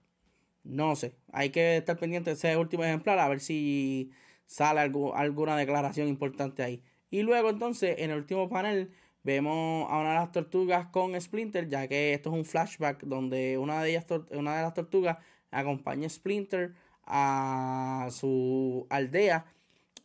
[0.65, 4.11] no sé, hay que estar pendiente de ese último ejemplar a ver si
[4.47, 6.83] sale algo, alguna declaración importante ahí.
[7.11, 8.91] Y luego entonces en el último panel
[9.27, 13.59] Vemos a una de las tortugas con Splinter, ya que esto es un flashback donde
[13.59, 15.19] una de, ellas, una de las tortugas
[15.51, 16.75] acompaña a Splinter
[17.07, 19.53] a su aldea,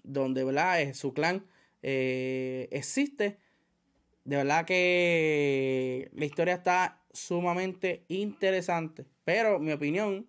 [0.02, 0.92] donde ¿verdad?
[0.96, 1.46] su clan
[1.84, 3.38] eh, existe.
[4.26, 9.06] De verdad que la historia está sumamente interesante.
[9.24, 10.26] Pero mi opinión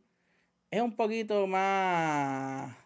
[0.70, 2.76] es un poquito más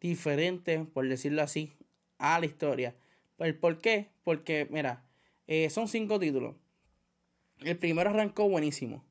[0.00, 1.72] diferente, por decirlo así,
[2.18, 2.94] a la historia.
[3.38, 4.10] ¿El por qué?
[4.24, 5.04] Porque, mira,
[5.46, 6.54] eh, son cinco títulos.
[7.60, 9.04] El primero arrancó buenísimo.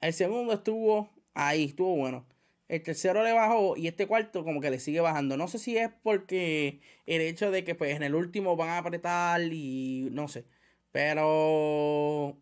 [0.00, 2.26] El segundo estuvo ahí, estuvo bueno.
[2.68, 5.36] El tercero le bajó y este cuarto como que le sigue bajando.
[5.36, 8.78] No sé si es porque el hecho de que pues en el último van a
[8.78, 10.44] apretar y no sé.
[10.92, 12.38] Pero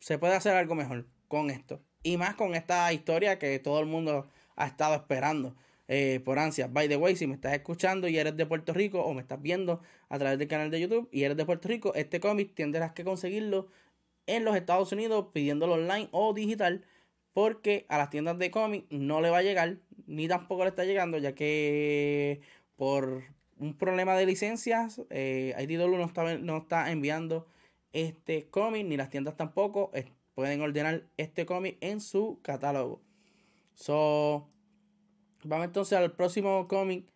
[0.00, 1.80] se puede hacer algo mejor con esto.
[2.02, 5.56] Y más con esta historia que todo el mundo ha estado esperando
[5.92, 6.72] eh, por ansias.
[6.72, 9.42] By the way, si me estás escuchando y eres de Puerto Rico o me estás
[9.42, 12.92] viendo a través del canal de YouTube y eres de Puerto Rico, este cómic tendrás
[12.92, 13.66] que conseguirlo
[14.26, 16.84] en los Estados Unidos pidiéndolo online o digital
[17.32, 20.84] porque a las tiendas de cómic no le va a llegar ni tampoco le está
[20.84, 22.40] llegando ya que
[22.76, 23.24] por
[23.58, 27.48] un problema de licencias eh, no está, no está enviando
[27.92, 29.90] este cómic ni las tiendas tampoco
[30.34, 33.00] pueden ordenar este cómic en su catálogo
[33.74, 34.48] so
[35.44, 37.06] vamos entonces al próximo cómic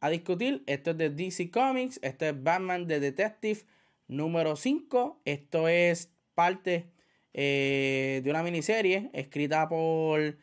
[0.00, 3.64] a discutir esto es de DC Comics esto es Batman The Detective
[4.08, 5.20] número 5.
[5.24, 6.90] Esto es parte
[7.34, 10.38] eh, de una miniserie escrita por...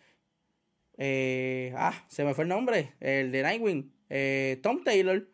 [0.97, 5.27] Eh, ah, se me fue el nombre, el de Nightwing, eh, Tom Taylor.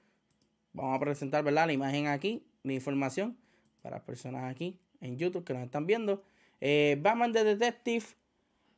[0.74, 1.68] Vamos a presentar ¿verdad?
[1.68, 3.38] la imagen aquí, mi información
[3.84, 6.24] para las personas aquí en YouTube que nos están viendo.
[6.60, 8.06] Batman the Detective,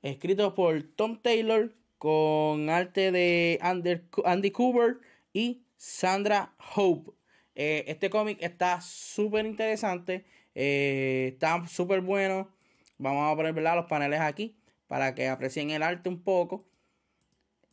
[0.01, 1.73] escrito por Tom Taylor,
[2.03, 4.97] con arte de Andy Cooper
[5.31, 7.13] y Sandra Hope.
[7.55, 10.25] Eh, este cómic está súper interesante.
[10.53, 12.49] Eh, está súper bueno.
[12.97, 14.53] Vamos a poner los paneles aquí
[14.87, 16.65] para que aprecien el arte un poco.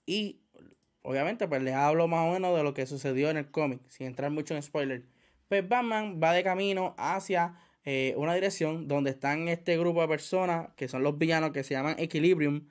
[0.06, 0.38] Y
[1.02, 4.06] obviamente pues les hablo más o menos de lo que sucedió en el cómic, sin
[4.06, 5.06] entrar mucho en spoiler.
[5.48, 10.68] Pues Batman va de camino hacia eh, una dirección donde están este grupo de personas
[10.76, 12.68] que son los villanos que se llaman Equilibrium.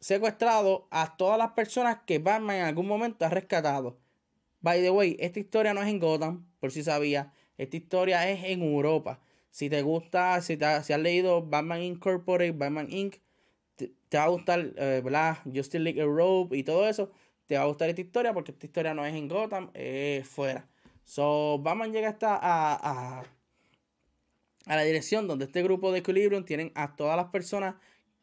[0.00, 3.98] Secuestrado a todas las personas que Batman en algún momento ha rescatado.
[4.60, 7.32] By the way, esta historia no es en Gotham, por si sabía.
[7.58, 9.20] Esta historia es en Europa.
[9.50, 13.16] Si te gusta, si, has leído Batman Incorporated, Batman Inc.,
[13.76, 15.38] te, va a gustar, eh, ¿verdad?
[15.44, 17.10] Justice League Europe y todo eso.
[17.46, 20.68] Te va a gustar esta historia porque esta historia no es en Gotham, es fuera.
[21.04, 23.24] So, Batman llega hasta a, a,
[24.66, 27.76] a la dirección donde este grupo de Equilibrium tienen a todas las personas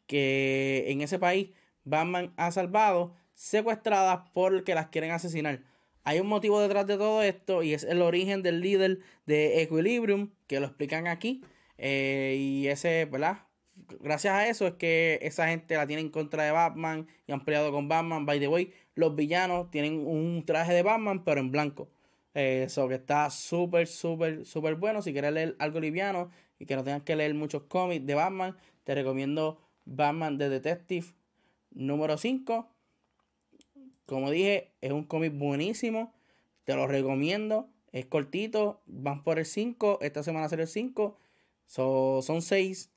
[0.06, 1.50] que en ese país
[1.84, 5.62] Batman ha salvado secuestradas porque las quieren asesinar.
[6.04, 10.30] Hay un motivo detrás de todo esto y es el origen del líder de Equilibrium,
[10.46, 11.42] que lo explican aquí.
[11.78, 13.38] Eh, y ese, ¿verdad?
[14.00, 17.44] Gracias a eso es que esa gente la tiene en contra de Batman y han
[17.44, 18.26] peleado con Batman.
[18.26, 21.90] By the way, los villanos tienen un traje de Batman, pero en blanco.
[22.34, 25.02] Eso que está súper, súper, súper bueno.
[25.02, 28.56] Si quieres leer algo liviano y que no tengas que leer muchos cómics de Batman,
[28.84, 31.06] te recomiendo Batman The Detective
[31.74, 32.68] número 5.
[34.06, 36.14] Como dije, es un cómic buenísimo.
[36.64, 37.68] Te lo recomiendo.
[37.92, 38.82] Es cortito.
[38.86, 39.98] Van por el 5.
[40.02, 41.18] Esta semana será el 5.
[41.66, 42.90] son 6.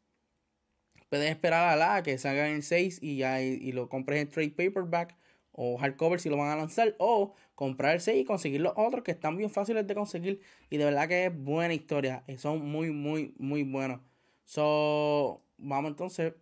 [1.10, 4.50] Puedes esperar a la que salgan el 6 y ya y, lo compres en trade
[4.50, 5.16] paperback
[5.54, 6.96] o hardcover si lo van a lanzar.
[7.00, 10.42] O comprar el 6 y conseguir los otros que están bien fáciles de conseguir.
[10.70, 12.24] Y de verdad que es buena historia.
[12.38, 14.02] Son muy, muy, muy buenos.
[14.44, 16.34] So, vamos entonces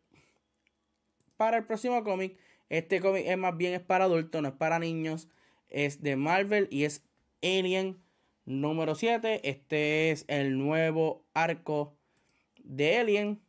[1.37, 2.37] para el próximo cómic.
[2.69, 5.29] Este cómic es más bien es para adultos, no es para niños.
[5.69, 7.03] Es de Marvel y es
[7.41, 8.01] Alien
[8.45, 9.47] número 7.
[9.47, 11.95] Este es el nuevo arco
[12.63, 13.41] de Alien.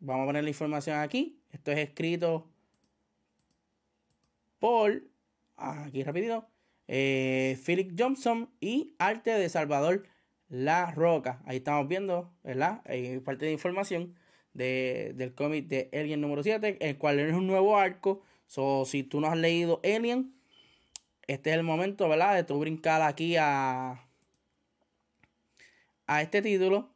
[0.00, 1.40] Vamos a poner la información aquí.
[1.52, 2.48] Esto es escrito
[4.58, 5.02] por,
[5.56, 6.48] aquí rapidito,
[6.88, 10.06] eh, Philip Johnson y arte de Salvador
[10.48, 11.40] La Roca.
[11.46, 12.82] Ahí estamos viendo, ¿verdad?
[12.86, 14.14] Hay parte de información
[14.58, 19.20] del cómic de Alien número 7, el cual es un nuevo arco So, si tú
[19.20, 20.34] no has leído Alien,
[21.26, 22.34] este es el momento, ¿verdad?
[22.34, 24.06] De tú brincar aquí a,
[26.06, 26.88] a este título.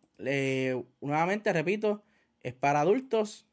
[1.03, 2.03] nuevamente, repito,
[2.42, 3.46] es para adultos.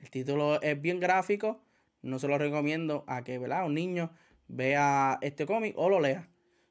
[0.00, 1.60] El título es bien gráfico.
[2.00, 3.66] No se lo recomiendo a que, ¿verdad?
[3.66, 4.10] Un niño
[4.48, 6.26] vea este cómic o lo lea.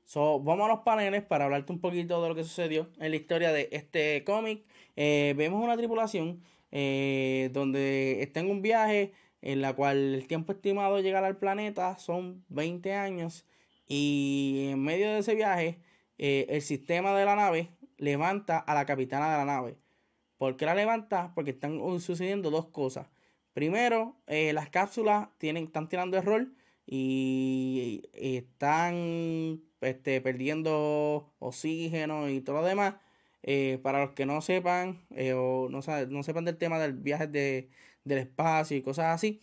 [0.10, 3.16] So, vamos a los paneles para hablarte un poquito de lo que sucedió en la
[3.16, 4.66] historia de este cómic.
[4.96, 6.42] Eh, vemos una tripulación
[6.72, 11.38] eh, donde está en un viaje en la cual el tiempo estimado de llegar al
[11.38, 13.46] planeta son 20 años
[13.86, 15.80] y en medio de ese viaje
[16.18, 19.78] eh, el sistema de la nave levanta a la capitana de la nave.
[20.40, 21.34] ¿Por qué la levanta?
[21.36, 23.06] Porque están sucediendo dos cosas.
[23.54, 26.48] Primero, las cápsulas tienen, están tirando error
[26.88, 32.96] y, están este, perdiendo oxígeno y todo lo demás.
[33.44, 37.28] Eh, para los que no sepan eh, o no, no, sepan del tema del viaje
[37.28, 37.70] de,
[38.04, 39.42] del espacio y cosas así,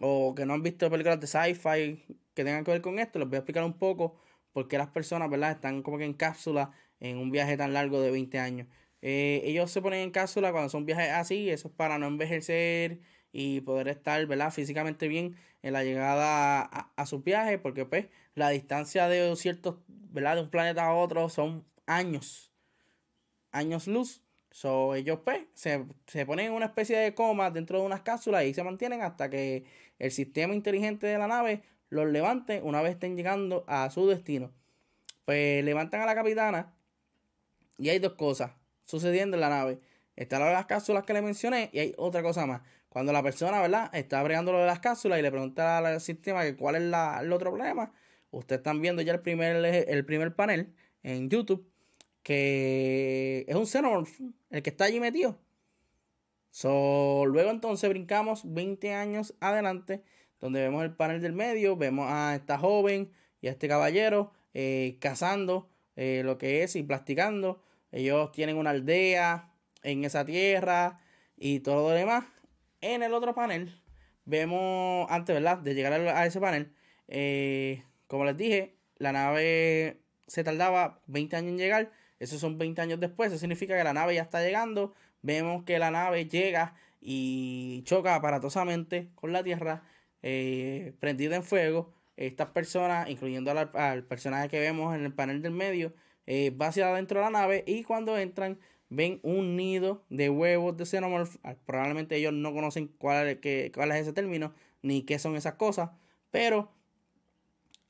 [0.00, 3.28] o que no han visto películas de sci-fi que tengan que ver con esto, les
[3.28, 4.16] voy a explicar un poco
[4.52, 5.52] por qué las personas, ¿verdad?
[5.52, 8.68] Están como que en cápsula en un viaje tan largo de 20 años.
[9.02, 13.00] Eh, ellos se ponen en cápsula cuando son viajes así, eso es para no envejecer
[13.34, 14.52] y poder estar, ¿verdad?
[14.52, 19.76] Físicamente bien en la llegada a, a su viaje, porque pues la distancia de ciertos,
[19.88, 20.36] ¿verdad?
[20.36, 22.52] De un planeta a otro son años,
[23.50, 24.22] años luz.
[24.52, 28.44] So, ellos pues se, se ponen en una especie de coma dentro de unas cápsulas
[28.44, 29.64] y se mantienen hasta que
[29.98, 34.52] el sistema inteligente de la nave los levante una vez estén llegando a su destino.
[35.24, 36.72] Pues levantan a la capitana
[37.78, 38.52] y hay dos cosas
[38.84, 39.80] sucediendo en la nave.
[40.14, 42.62] Está lo de las cápsulas que le mencioné y hay otra cosa más.
[42.94, 43.90] Cuando la persona, ¿verdad?
[43.92, 47.18] Está abriendo lo de las cápsulas y le pregunta al sistema que cuál es la,
[47.20, 47.92] el otro problema.
[48.30, 51.68] Ustedes están viendo ya el primer, el primer panel en YouTube
[52.22, 55.40] que es un Xenomorph el que está allí metido.
[56.50, 60.04] So, luego entonces brincamos 20 años adelante,
[60.38, 64.98] donde vemos el panel del medio, vemos a esta joven y a este caballero eh,
[65.00, 67.60] cazando eh, lo que es y plasticando.
[67.90, 69.52] Ellos tienen una aldea
[69.82, 71.00] en esa tierra
[71.36, 72.24] y todo lo demás.
[72.92, 73.80] En el otro panel
[74.24, 75.58] vemos, antes ¿verdad?
[75.58, 76.72] de llegar a ese panel,
[77.08, 81.92] eh, como les dije, la nave se tardaba 20 años en llegar
[82.24, 83.30] esos son 20 años después.
[83.30, 84.94] Eso significa que la nave ya está llegando.
[85.22, 89.82] Vemos que la nave llega y choca aparatosamente con la Tierra,
[90.22, 91.92] eh, prendida en fuego.
[92.16, 95.92] Estas personas, incluyendo al, personaje que vemos en el panel del medio,
[96.26, 98.58] eh, va hacia adentro de la nave y cuando entran
[98.94, 101.36] ven un nido de huevos de xenomorph.
[101.42, 104.52] Ah, probablemente ellos no conocen cuál es, cuál es ese término
[104.82, 105.90] ni qué son esas cosas,
[106.30, 106.70] pero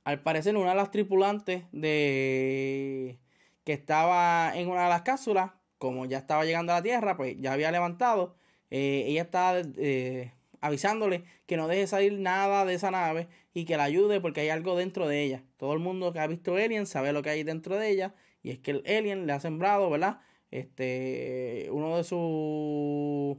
[0.05, 3.19] al parecer una de las tripulantes de
[3.65, 7.37] que estaba en una de las cápsulas, como ya estaba llegando a la Tierra, pues
[7.41, 8.37] ya había levantado.
[8.71, 13.77] Eh, ella estaba eh, avisándole que no deje salir nada de esa nave y que
[13.77, 15.45] la ayude porque hay algo dentro de ella.
[15.57, 18.51] Todo el mundo que ha visto Alien sabe lo que hay dentro de ella y
[18.51, 20.21] es que el Alien le ha sembrado, ¿verdad?
[20.55, 23.39] Este, uno de sus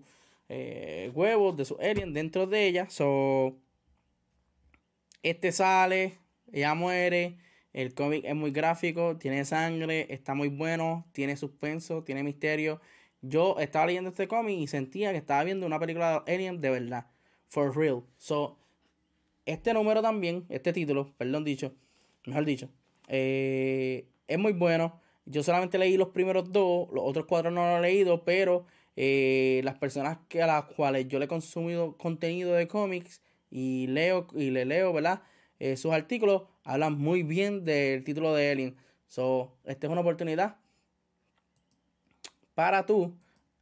[0.49, 2.89] eh, huevos de su Alien dentro de ella.
[2.89, 3.55] So,
[5.23, 6.17] este sale,
[6.51, 7.37] ella muere
[7.75, 12.79] el cómic es muy gráfico, tiene sangre, está muy bueno, tiene suspenso, tiene misterio.
[13.21, 16.69] Yo estaba leyendo este cómic y sentía que estaba viendo una película de Alien de
[16.69, 17.07] verdad.
[17.49, 18.03] For real.
[18.17, 18.57] So,
[19.45, 21.73] este número también, este título, perdón dicho,
[22.25, 22.69] mejor dicho,
[23.09, 25.01] eh, es muy bueno.
[25.25, 29.61] Yo solamente leí los primeros dos, los otros cuatro no los he leído, pero eh,
[29.63, 34.51] las personas a las cuales yo le he consumido contenido de cómics y leo y
[34.51, 35.23] le leo, ¿verdad?
[35.59, 38.77] Eh, sus artículos hablan muy bien del título de Alien.
[39.07, 40.57] So, esta es una oportunidad
[42.53, 43.13] para tú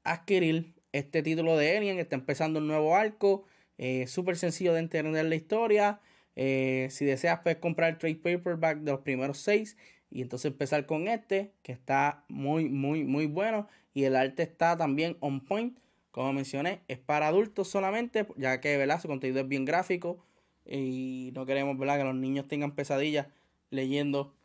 [0.03, 1.99] adquirir este título de Alien.
[1.99, 3.45] Está empezando un nuevo arco.
[3.77, 5.99] Eh, Súper sencillo de entender la historia.
[6.35, 9.77] Eh, si deseas, puedes comprar el trade paperback de los primeros seis.
[10.13, 13.67] Y entonces empezar con este, que está muy, muy, muy bueno.
[13.95, 15.79] Y el arte está también on point.
[16.11, 19.01] Como mencioné, es para adultos solamente, ya que ¿verdad?
[19.01, 20.23] su contenido es bien gráfico
[20.67, 21.97] y no queremos ¿verdad?
[21.97, 23.25] que los niños tengan pesadillas
[23.71, 24.35] leyendo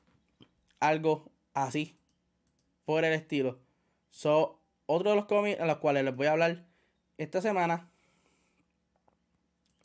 [0.80, 1.98] algo así
[2.86, 3.58] por el estilo.
[4.08, 6.64] So, otro de los cómics a los cuales les voy a hablar
[7.18, 7.90] esta semana.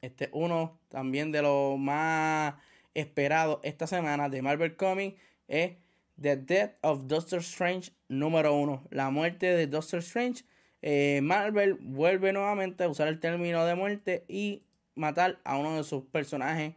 [0.01, 2.55] Este uno también de los más
[2.93, 5.78] esperados esta semana de Marvel Comics es
[6.20, 8.88] The Death of Doctor Strange número uno.
[8.91, 10.44] La muerte de Doctor Strange.
[10.82, 14.64] Eh, Marvel vuelve nuevamente a usar el término de muerte y
[14.96, 16.76] matar a uno de sus personajes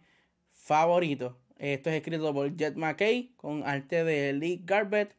[0.53, 1.35] favoritos.
[1.59, 5.14] Esto es escrito por Jet McKay con arte de Lee Garbett.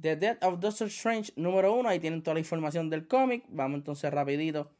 [0.00, 1.88] The Death of Doctor Strange número 1.
[1.88, 3.44] Ahí tienen toda la información del cómic.
[3.48, 4.70] Vamos entonces rapidito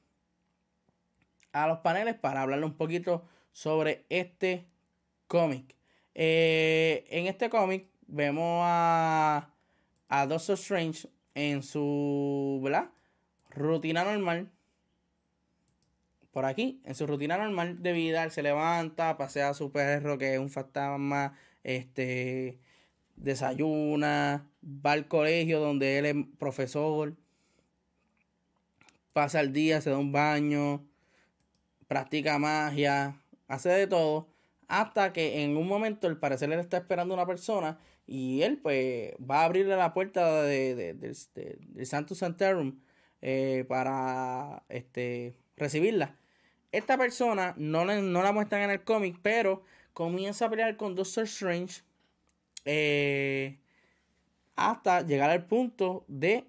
[1.52, 4.66] a los paneles para hablarle un poquito sobre este
[5.26, 5.79] cómic.
[6.14, 9.50] Eh, en este cómic vemos a,
[10.28, 12.68] Doctor Strange en su
[13.50, 14.50] rutina normal.
[16.32, 20.16] Por aquí, en su rutina normal de vida, él se levanta, pasea a su perro
[20.16, 21.34] que es un fantasma,
[21.64, 22.60] este,
[23.16, 27.16] desayuna, va al colegio donde él es profesor,
[29.12, 30.86] pasa el día, se da un baño,
[31.88, 34.29] practica magia, hace de todo,
[34.70, 39.12] hasta que en un momento el parecer él está esperando una persona y él pues
[39.18, 42.78] va a abrirle la puerta de, de, Santo Santarum
[43.20, 46.16] eh, para este, recibirla.
[46.70, 51.24] Esta persona no, no la muestran en el cómic, pero comienza a pelear con Doctor
[51.24, 51.82] Strange.
[52.64, 53.58] Eh,
[54.54, 56.44] hasta llegar al punto de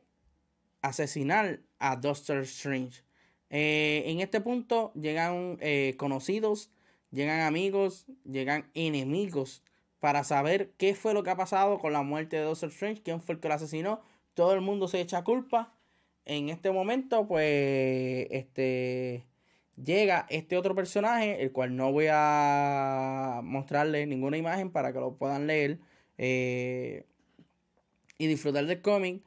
[0.81, 3.03] asesinar a Doctor Strange.
[3.49, 6.69] Eh, en este punto llegan eh, conocidos,
[7.11, 9.63] llegan amigos, llegan enemigos
[9.99, 13.21] para saber qué fue lo que ha pasado con la muerte de Doctor Strange, quién
[13.21, 14.01] fue el que lo asesinó.
[14.33, 15.73] Todo el mundo se echa culpa.
[16.25, 19.25] En este momento, pues, este
[19.75, 25.17] llega este otro personaje, el cual no voy a mostrarle ninguna imagen para que lo
[25.17, 25.79] puedan leer
[26.17, 27.05] eh,
[28.17, 29.23] y disfrutar del cómic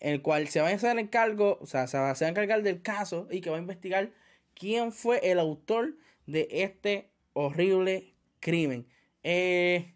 [0.00, 3.40] el cual se va a hacer o sea, se va, a encargar del caso y
[3.40, 4.10] que va a investigar
[4.54, 8.86] quién fue el autor de este horrible crimen.
[9.22, 9.94] Eh,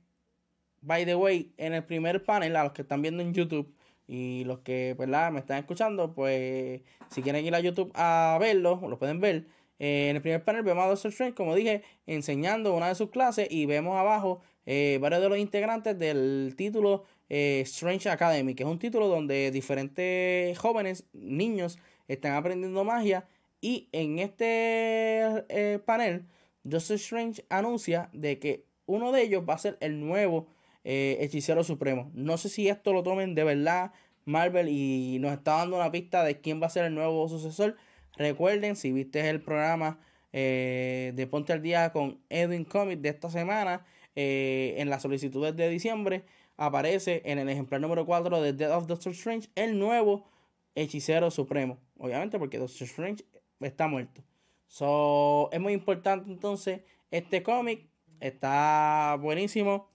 [0.82, 3.74] by the way, en el primer panel, a los que están viendo en YouTube
[4.06, 5.32] y los que ¿verdad?
[5.32, 9.46] me están escuchando, pues si quieren ir a YouTube a verlo, lo pueden ver.
[9.78, 11.10] Eh, en el primer panel vemos a Dr.
[11.10, 15.38] Strange, como dije, enseñando una de sus clases y vemos abajo eh, varios de los
[15.38, 21.78] integrantes del título eh, Strange Academy, que es un título donde diferentes jóvenes, niños,
[22.08, 23.26] están aprendiendo magia.
[23.62, 25.44] Y en este
[25.86, 26.26] panel,
[26.70, 30.48] Doctor Strange anuncia de que uno de ellos va a ser el nuevo
[30.84, 32.10] eh, hechicero supremo.
[32.14, 33.92] No sé si esto lo tomen de verdad
[34.24, 37.76] Marvel y nos está dando una pista de quién va a ser el nuevo sucesor.
[38.16, 39.98] Recuerden, si viste el programa
[40.32, 46.24] de Ponte al Día con Edwin Comics de esta semana, en las solicitudes de diciembre,
[46.60, 50.28] aparece en el ejemplar número 4 de Death of Doctor Strange el nuevo
[50.74, 51.78] hechicero supremo.
[51.98, 53.24] Obviamente porque Doctor Strange
[53.60, 54.22] está muerto.
[54.70, 57.88] So, es muy importante entonces este cómic.
[58.20, 59.90] Está buenísimo.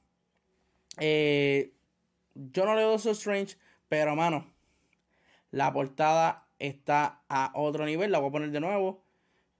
[0.99, 1.71] Eh,
[2.33, 3.55] yo no leo Doctor Strange,
[3.87, 4.51] pero mano,
[5.51, 8.11] la portada está a otro nivel.
[8.11, 9.01] La voy a poner de nuevo.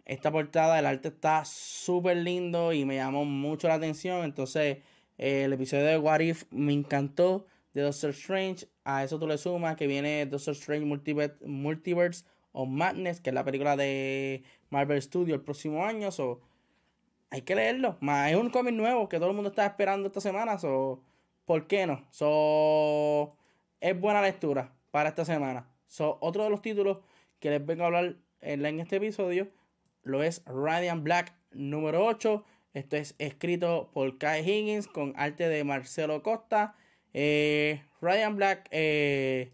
[0.03, 4.25] Esta portada, el arte está súper lindo y me llamó mucho la atención.
[4.25, 4.79] Entonces,
[5.17, 7.47] el episodio de What If me encantó.
[7.73, 8.67] De Doctor Strange.
[8.83, 13.33] A eso tú le sumas que viene Doctor Strange Multiverse, Multiverse of Madness, que es
[13.33, 16.11] la película de Marvel Studios el próximo año.
[16.11, 16.41] So,
[17.29, 17.97] hay que leerlo.
[18.01, 20.57] Más es un cómic nuevo que todo el mundo está esperando esta semana.
[20.57, 21.01] So,
[21.45, 22.05] ¿Por qué no?
[22.11, 23.35] So,
[23.79, 25.69] es buena lectura para esta semana.
[25.87, 26.97] So, otro de los títulos
[27.39, 29.47] que les vengo a hablar en, este episodio
[30.03, 32.43] lo es Radiant Black número 8
[32.75, 36.75] esto es escrito por Kai Higgins con arte de Marcelo Costa.
[37.13, 39.53] Eh, Ryan Black, eh,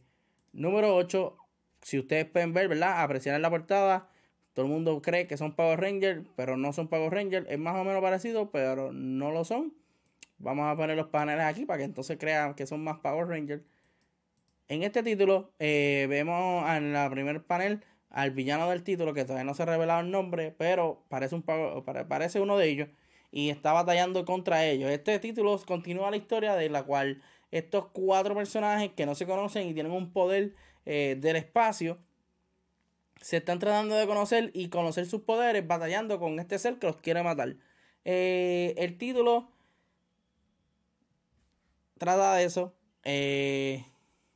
[0.53, 1.37] número 8.
[1.83, 3.03] Si ustedes pueden ver, ¿verdad?
[3.03, 4.09] Apreciar en la portada.
[4.53, 7.47] Todo el mundo cree que son Power Rangers, pero no son Power Rangers.
[7.49, 9.73] Es más o menos parecido, pero no lo son.
[10.37, 13.63] Vamos a poner los paneles aquí para que entonces crean que son más Power Rangers.
[14.67, 19.45] En este título eh, vemos en la primer panel al villano del título, que todavía
[19.45, 22.89] no se ha revelado el nombre, pero parece, un, parece uno de ellos
[23.31, 24.89] y está batallando contra ellos.
[24.91, 27.21] Este título continúa la historia de la cual
[27.51, 30.53] estos cuatro personajes que no se conocen y tienen un poder
[30.85, 31.97] eh, del espacio
[33.21, 36.97] se están tratando de conocer y conocer sus poderes batallando con este ser que los
[36.97, 37.55] quiere matar.
[38.03, 39.49] Eh, el título
[41.97, 42.73] trata de eso.
[43.03, 43.85] Eh,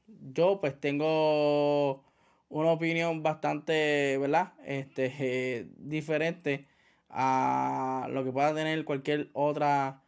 [0.08, 2.04] yo pues tengo
[2.50, 4.54] una opinión bastante, ¿verdad?
[4.66, 6.68] Este, diferente
[7.10, 10.04] a lo que pueda tener cualquier otra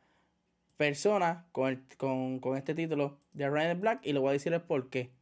[0.77, 1.85] persona con,
[2.55, 5.16] este título de Ryan Black y le voy a decir el por qué.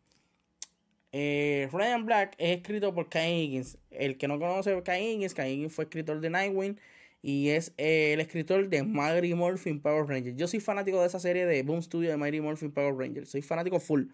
[1.17, 3.77] Eh, Ryan Black es escrito por Kai Higgins.
[3.89, 6.77] El que no conoce a Higgins, Kai Higgins fue escritor de Nightwing
[7.21, 10.35] y es el escritor de Mighty Morphin Power Rangers.
[10.35, 13.29] Yo soy fanático de esa serie de Boom Studio de Mighty Morphin Power Rangers.
[13.29, 14.07] Soy fanático full.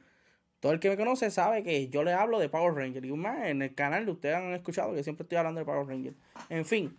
[0.60, 3.08] Todo el que me conoce sabe que yo le hablo de Power Rangers.
[3.08, 5.88] Y más en el canal de ustedes han escuchado que siempre estoy hablando de Power
[5.88, 6.16] Rangers.
[6.50, 6.96] En fin,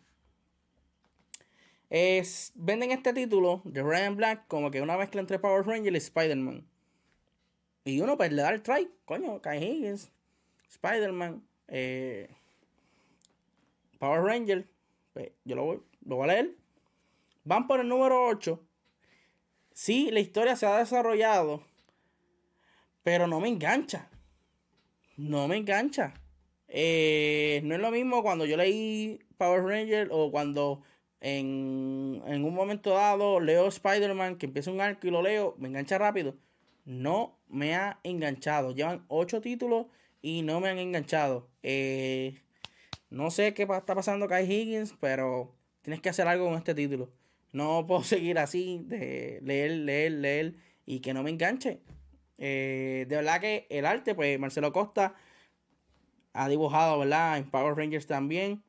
[2.57, 6.72] venden este título de Ryan Black como que una mezcla entre Power Ranger y Spider-Man.
[7.85, 10.11] Y uno pues le da el try, coño, Kai Higgins,
[10.69, 12.29] Spider-Man, eh,
[13.99, 14.67] Power Ranger.
[15.13, 16.57] Pues, yo lo voy, lo voy a leer.
[17.45, 18.61] Van por el número 8.
[19.73, 21.63] Sí, la historia se ha desarrollado,
[23.03, 24.09] pero no me engancha.
[25.17, 26.15] No me engancha.
[26.69, 30.83] Eh, no es lo mismo cuando yo leí Power Ranger o cuando
[31.21, 35.99] en, un momento dado leo Spider-Man, que empieza un arco y lo leo, me engancha
[35.99, 36.35] rápido.
[36.85, 38.75] No me ha enganchado.
[38.75, 39.87] Llevan ocho títulos
[40.21, 41.49] y no me han enganchado.
[41.63, 42.41] Eh,
[43.11, 47.11] no sé qué está pasando Kai Higgins, pero tienes que hacer algo con este título.
[47.53, 50.55] No puedo seguir así de leer, leer, leer
[50.87, 51.81] y que no me enganche.
[52.39, 55.15] Eh, de verdad que el arte, pues Marcelo Costa
[56.33, 57.39] ha dibujado, ¿verdad?
[57.39, 58.63] En Power Rangers también.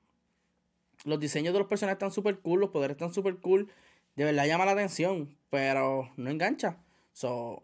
[1.05, 3.71] Los diseños de los personajes están súper cool, los poderes están súper cool.
[4.15, 6.77] De verdad llama la atención, pero no engancha.
[7.13, 7.63] So,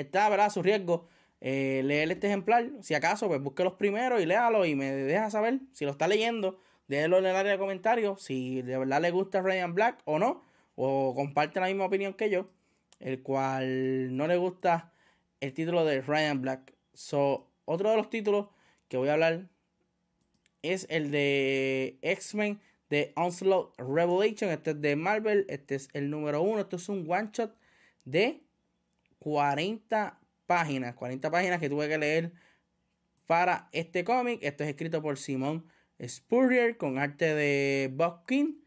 [0.00, 0.46] está, ¿verdad?
[0.46, 1.08] A su riesgo.
[1.40, 2.70] eh, leer este ejemplar.
[2.82, 6.08] Si acaso, pues busque los primeros y léalo y me deja saber si lo está
[6.08, 6.60] leyendo.
[6.88, 10.44] Déjelo en el área de comentarios si de verdad le gusta Ryan Black o no.
[10.74, 12.48] O comparte la misma opinión que yo.
[13.00, 14.92] El cual no le gusta
[15.40, 16.74] el título de Ryan Black.
[16.94, 18.48] So, otro de los títulos
[18.88, 19.48] que voy a hablar
[20.62, 24.50] es el de X-Men de Onslaught Revelation.
[24.50, 25.46] Este es de Marvel.
[25.48, 26.60] Este es el número uno.
[26.60, 27.56] Esto es un one shot
[28.04, 28.42] de
[29.18, 30.94] 40 páginas.
[30.94, 32.32] 40 páginas que tuve que leer
[33.26, 34.40] para este cómic.
[34.42, 35.66] Esto es escrito por Simon
[36.02, 38.64] Spurrier con arte de Buckin.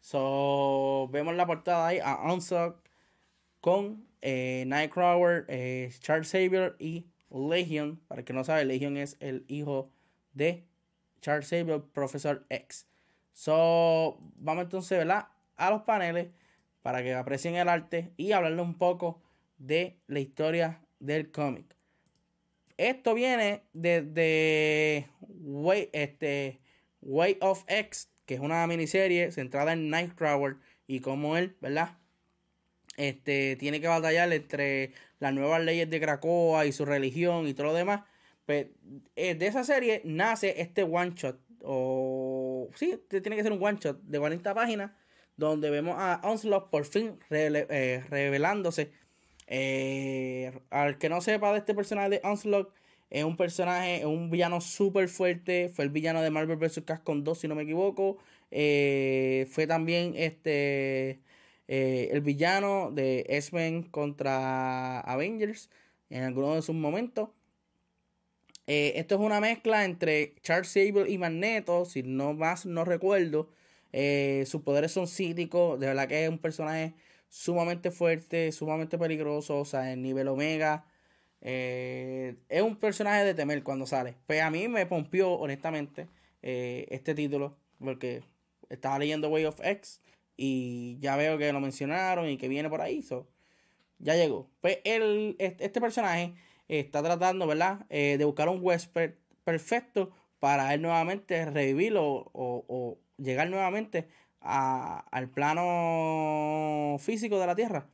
[0.00, 2.76] So, vemos la portada ahí a Onslaught
[3.60, 7.96] con eh, Nightcrawler, eh, Charles Xavier y Legion.
[8.06, 9.90] Para el que no sabe, Legion es el hijo
[10.34, 10.66] de
[11.22, 12.86] Charles Xavier, Profesor X.
[13.32, 15.28] So, vamos entonces ¿verdad?
[15.56, 16.28] a los paneles
[16.82, 19.22] para que aprecien el arte y hablarle un poco
[19.58, 21.74] de la historia del cómic.
[22.76, 26.60] Esto viene desde Way, este,
[27.02, 31.98] Way of X, que es una miniserie centrada en Nightcrawler y cómo él, ¿verdad?
[32.96, 37.68] Este, tiene que batallar entre las nuevas leyes de Krakoa y su religión y todo
[37.68, 38.02] lo demás.
[38.46, 38.66] Pues,
[39.16, 41.38] eh, de esa serie nace este one shot.
[41.62, 44.92] O sí, tiene que ser un one shot de 40 páginas.
[45.36, 48.92] Donde vemos a Onslaught por fin eh, revelándose.
[49.46, 52.70] Eh, al que no sepa de este personaje de Onslaught,
[53.10, 55.68] es un personaje, es un villano súper fuerte.
[55.68, 56.82] Fue el villano de Marvel vs.
[56.84, 58.18] Capcom 2, si no me equivoco.
[58.50, 61.20] fue también este
[61.66, 65.70] el villano de X-Men contra Avengers
[66.10, 67.30] en alguno de sus momentos.
[68.66, 73.50] Eh, esto es una mezcla entre Charles Sable y Magneto, si no más no recuerdo.
[73.92, 76.94] Eh, sus poderes son cíticos, de verdad que es un personaje
[77.34, 80.86] sumamente fuerte, sumamente peligroso, o sea, en nivel omega.
[81.40, 84.16] Eh, es un personaje de temer cuando sale.
[84.26, 86.08] Pues a mí me pompió, honestamente,
[86.42, 88.22] este título, porque
[88.68, 90.00] estaba leyendo Way of X
[90.36, 93.04] y ya veo que lo mencionaron y que viene por ahí.
[93.98, 94.48] ya llegó.
[94.60, 96.34] Pues el, este personaje
[96.68, 97.86] está tratando, ¿verdad?
[97.90, 104.08] Eh, de buscar un huésped perfecto para él nuevamente revivir o, llegar nuevamente
[104.44, 107.86] al plano físico de la Tierra.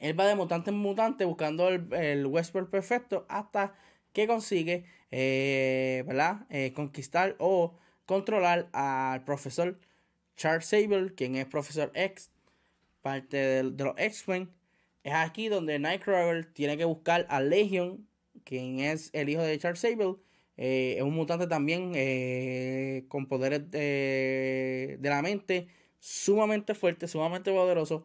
[0.00, 3.74] Él va de mutante en mutante buscando el, el huésped perfecto hasta
[4.12, 6.46] que consigue, eh, ¿verdad?
[6.50, 7.74] Eh, conquistar o
[8.06, 9.78] controlar al profesor
[10.36, 12.30] Charles Sable, quien es profesor X,
[13.02, 14.50] parte de los X-Men,
[15.04, 18.06] es aquí donde Nightcrawler tiene que buscar a Legion,
[18.44, 20.16] quien es el hijo de Charles Sable.
[20.62, 25.68] Eh, es un mutante también eh, con poderes de, la mente
[26.00, 28.04] sumamente fuerte, sumamente poderoso.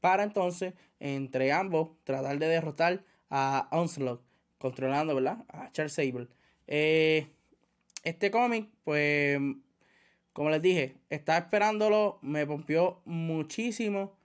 [0.00, 4.20] Para entonces, entre ambos, tratar de derrotar a Onslaught,
[4.58, 5.44] controlando, ¿verdad?
[5.46, 6.26] A Charles Sable.
[6.66, 7.28] Eh,
[8.02, 9.38] este cómic, pues,
[10.32, 14.18] como les dije, estaba esperándolo, me pompió muchísimo.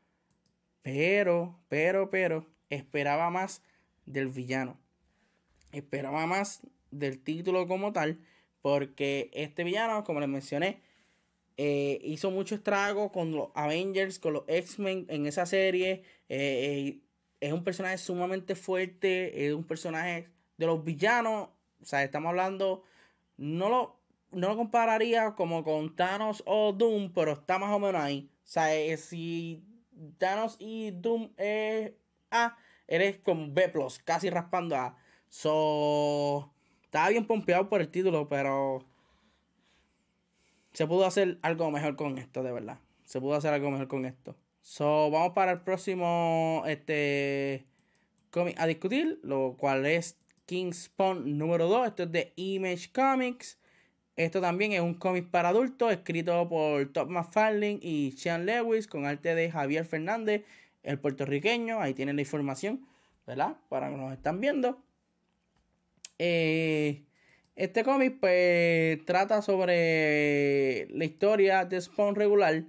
[0.82, 3.62] Pero, pero, pero, esperaba más
[4.08, 4.80] del villano.
[5.72, 8.20] Esperaba más del título como tal.
[8.62, 10.82] Porque este villano, como les mencioné,
[11.58, 16.04] eh, hizo mucho estrago con los Avengers, con los X-Men en esa serie.
[16.30, 17.00] Eh, eh,
[17.40, 19.48] es un personaje sumamente fuerte.
[19.48, 21.50] Es un personaje de los villanos.
[21.82, 22.84] O sea, estamos hablando.
[23.38, 24.00] No lo,
[24.32, 28.30] no lo compararía como con Thanos o Doom, pero está más o menos ahí.
[28.44, 29.64] O sea, si
[30.18, 31.94] Thanos y Doom es
[32.32, 32.58] A,
[32.88, 33.72] eres con B,
[34.04, 34.98] casi raspando A.
[35.30, 36.54] So,
[36.88, 38.82] estaba bien pompeado por el título, pero
[40.72, 42.80] se pudo hacer algo mejor con esto, de verdad.
[43.04, 44.38] Se pudo hacer algo mejor con esto.
[44.62, 47.66] So, vamos para el próximo este
[48.32, 51.88] cómic a discutir, lo cual es King Spawn número 2.
[51.88, 53.58] Esto es de Image Comics.
[54.16, 59.06] Esto también es un cómic para adultos escrito por Top McFarlane y Sean Lewis con
[59.06, 60.46] arte de Javier Fernández,
[60.84, 61.82] el puertorriqueño.
[61.82, 62.88] Ahí tienen la información,
[63.26, 63.58] ¿verdad?
[63.68, 64.82] Para que nos están viendo.
[66.20, 67.06] Eh,
[67.56, 72.64] este cómic pues trata sobre la historia de Spawn regular,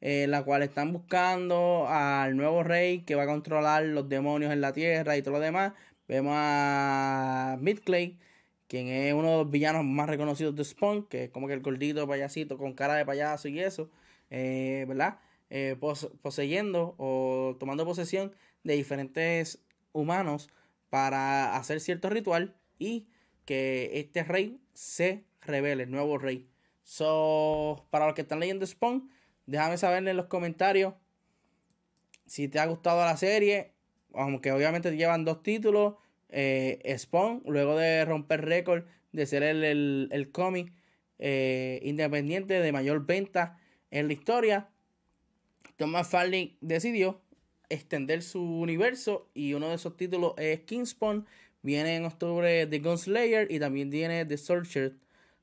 [0.00, 4.60] eh, la cual están buscando al nuevo rey que va a controlar los demonios en
[4.60, 5.72] la tierra y todo lo demás.
[6.08, 8.18] Vemos a Midclay
[8.68, 11.60] quien es uno de los villanos más reconocidos de Spawn, que es como que el
[11.60, 13.90] gordito payasito con cara de payaso y eso,
[14.30, 15.18] eh, ¿verdad?
[15.50, 15.76] Eh,
[16.22, 18.34] poseyendo o tomando posesión
[18.64, 20.48] de diferentes humanos
[20.90, 23.08] para hacer cierto ritual y
[23.44, 26.48] que este rey se revele, el nuevo rey.
[26.82, 29.10] So, para los que están leyendo Spawn,
[29.46, 30.94] déjame saber en los comentarios
[32.26, 33.72] si te ha gustado la serie,
[34.14, 35.94] aunque obviamente llevan dos títulos
[36.30, 40.72] eh, Spawn, luego de romper récord de ser el, el, cómic
[41.18, 43.58] eh, independiente de mayor venta
[43.90, 44.68] en la historia,
[45.76, 47.20] Thomas Farley decidió
[47.68, 51.26] extender su universo y uno de esos títulos es Kingspawn.
[51.64, 54.96] Viene en octubre The Gunslayer y también tiene The Searcher.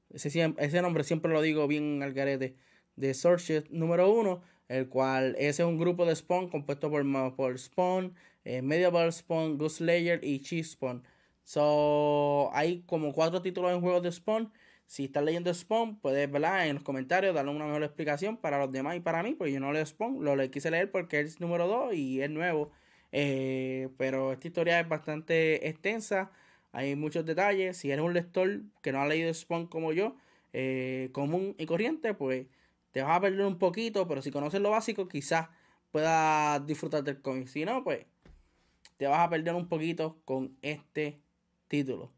[0.09, 2.55] Ese, ese nombre siempre lo digo bien al garete.
[2.97, 7.03] The Searcher número uno, el cual ese es un grupo de Spawn compuesto por,
[7.35, 8.15] por Spawn,
[8.45, 11.03] eh, Medieval Spawn, Gunslayer y Cheese Spawn.
[11.43, 14.53] So, hay como cuatro títulos en juegos de Spawn
[14.91, 16.67] si estás leyendo Spawn, puedes, ¿verdad?
[16.67, 19.61] En los comentarios darle una mejor explicación para los demás y para mí, porque yo
[19.61, 22.71] no leo Spawn, lo le quise leer porque es número 2 y es nuevo.
[23.11, 26.31] Eh, pero esta historia es bastante extensa,
[26.71, 27.77] hay muchos detalles.
[27.77, 30.15] Si eres un lector que no ha leído Spawn como yo,
[30.53, 32.47] eh, común y corriente, pues
[32.91, 35.49] te vas a perder un poquito, pero si conoces lo básico, quizás
[35.91, 37.47] puedas disfrutar del cómic.
[37.47, 38.05] Si no, pues
[38.97, 41.21] te vas a perder un poquito con este
[41.67, 42.11] título.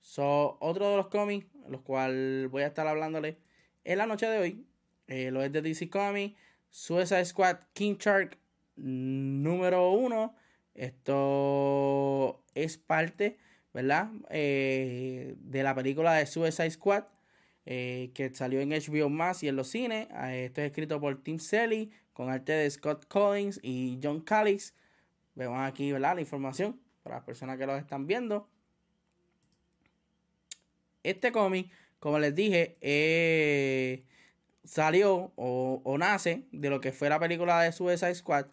[0.00, 3.38] So, otro de los cómics, los cuales voy a estar hablándole
[3.84, 4.66] en la noche de hoy,
[5.06, 6.38] eh, lo es de DC Comics,
[6.70, 8.38] Suicide Squad King Shark
[8.76, 10.34] número uno.
[10.74, 13.38] Esto es parte,
[13.74, 14.10] ¿verdad?
[14.30, 17.04] Eh, de la película de Suicide Squad.
[17.66, 20.08] Eh, que salió en HBO Max y en los cines.
[20.32, 24.74] esto es escrito por Tim Selly con arte de Scott Collins y John Callis.
[25.34, 26.14] Vemos aquí ¿verdad?
[26.14, 28.48] la información para las personas que lo están viendo.
[31.02, 34.04] Este cómic, como les dije, eh,
[34.64, 38.46] salió o, nace de lo que fue la película de Suicide Squad,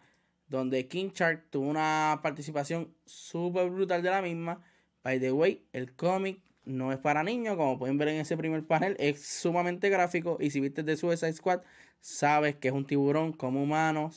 [0.48, 4.62] donde King Shark tuvo una participación súper brutal de la misma.
[5.02, 8.66] By the way, el cómic no es para niños, como pueden ver en ese primer
[8.66, 10.36] panel, es sumamente gráfico.
[10.40, 11.62] Y si viste de Suicide Squad,
[12.00, 14.10] sabes que es un tiburón como humano,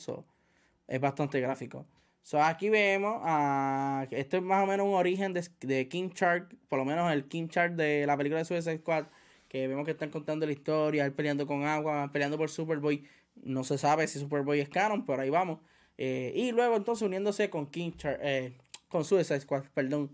[0.86, 1.86] es bastante gráfico.
[2.22, 6.78] So, aquí vemos, uh, esto es más o menos un origen de, King Shark, por
[6.78, 9.06] lo menos el King Shark de la película de Suicide Squad,
[9.48, 13.04] que vemos que están contando la historia, él peleando con agua, peleando por Superboy.
[13.42, 15.58] No se sabe si Superboy es canon, pero ahí vamos.
[16.04, 18.54] Eh, y luego entonces uniéndose con King Shark, eh,
[18.88, 20.10] con Suicide Squad, perdón.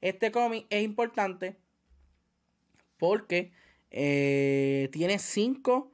[0.00, 1.56] Este cómic es importante
[2.98, 3.50] porque
[3.90, 5.90] eh, tiene cinco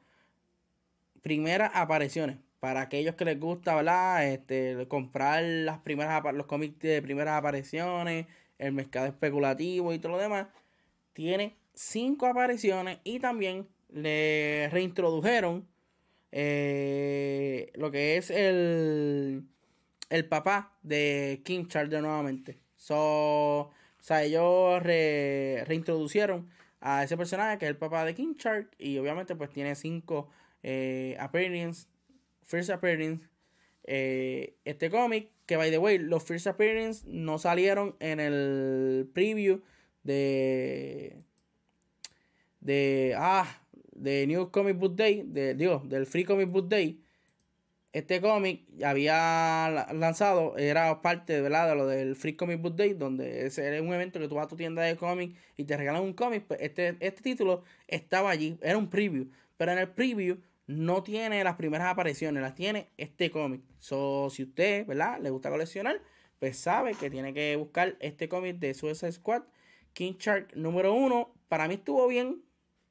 [1.23, 4.29] primeras apariciones para aquellos que les gusta, ¿verdad?
[4.29, 8.27] Este, comprar las primeras los cómics de primeras apariciones,
[8.59, 10.49] el mercado especulativo y todo lo demás,
[11.15, 15.67] tiene cinco apariciones y también le reintrodujeron
[16.33, 19.45] eh, lo que es el,
[20.11, 22.59] el papá de King Charles nuevamente.
[22.77, 26.49] So, o sea, ellos reintroducieron
[26.81, 30.31] a ese personaje que es el papá de King Charles y obviamente pues tiene cinco
[30.63, 31.89] eh, appearances
[32.51, 33.29] First Appearance.
[33.85, 39.63] Eh, este cómic, que by the way, los First Appearance no salieron en el preview
[40.03, 41.17] de.
[42.61, 43.15] de.
[43.17, 43.63] Ah,
[44.01, 47.01] de New Comic Book Day, de, digo, del Free Comic Book Day.
[47.93, 51.71] Este cómic había lanzado, era parte ¿verdad?
[51.71, 54.49] de lo del Free Comic Book Day, donde era un evento que tú vas a
[54.49, 56.45] tu tienda de cómic y te regalan un cómic.
[56.47, 59.29] Pues este, este título estaba allí, era un preview.
[59.57, 60.39] Pero en el preview
[60.69, 63.61] no tiene las primeras apariciones, las tiene este cómic.
[63.81, 65.19] So, si usted, ¿verdad?
[65.21, 66.01] Le gusta coleccionar,
[66.39, 69.43] pues sabe que tiene que buscar este cómic de Suicide Squad,
[69.93, 71.35] King Shark número uno.
[71.49, 72.41] Para mí estuvo bien,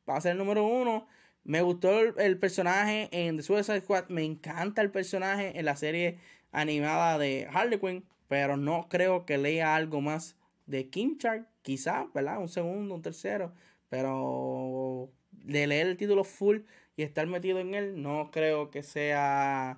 [0.10, 1.06] para ser el número uno.
[1.44, 6.18] Me gustó el, personaje en The Suicide Squad, me encanta el personaje en la serie
[6.52, 10.36] animada de Harley Quinn, pero no creo que lea algo más
[10.66, 12.40] de King Shark, quizás, ¿verdad?
[12.40, 13.54] Un segundo, un tercero,
[13.88, 16.62] pero de leer el título full
[16.98, 19.78] y estar metido en él, no creo que sea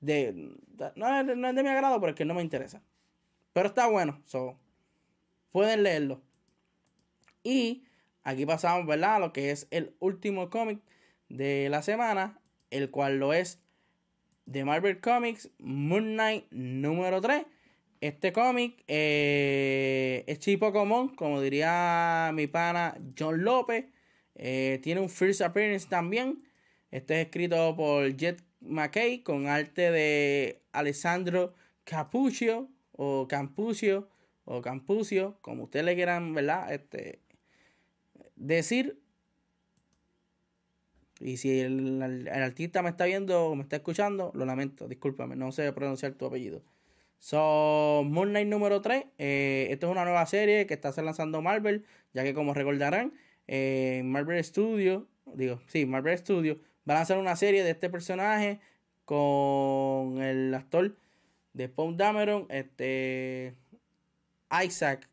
[0.00, 0.56] de.
[0.96, 2.82] No, es de mi agrado, pero es que no me interesa.
[3.52, 4.58] Pero está bueno, so,
[5.52, 6.20] pueden leerlo.
[7.44, 7.84] Y
[8.24, 9.16] aquí pasamos, ¿verdad?
[9.16, 10.80] A lo que es el último cómic
[11.28, 13.60] de la semana, el cual lo es
[14.46, 17.44] de Marvel Comics Moon Knight número 3.
[18.00, 23.86] Este cómic eh, es chipo común, como diría mi pana John López.
[24.34, 26.42] Eh, tiene un first appearance también.
[26.90, 31.54] Este es escrito por Jet McKay con arte de Alessandro
[31.84, 34.08] Capuccio o Campucio
[34.44, 36.72] o Campucio, como ustedes le quieran, ¿verdad?
[36.72, 37.21] Este,
[38.42, 38.98] decir.
[41.20, 45.52] Y si el, artista me está viendo o me está escuchando, lo lamento, discúlpame, no
[45.52, 46.62] sé pronunciar tu apellido.
[47.20, 49.04] So, Moon Knight número 3.
[49.18, 53.12] Eh, esta es una nueva serie que está lanzando Marvel, ya que como recordarán,
[53.46, 58.60] eh, Marvel Studio, digo, sí, Marvel Studio, van a hacer una serie de este personaje
[59.04, 60.96] con el actor
[61.52, 63.54] de Paul Dameron, este
[64.64, 65.08] Isaac,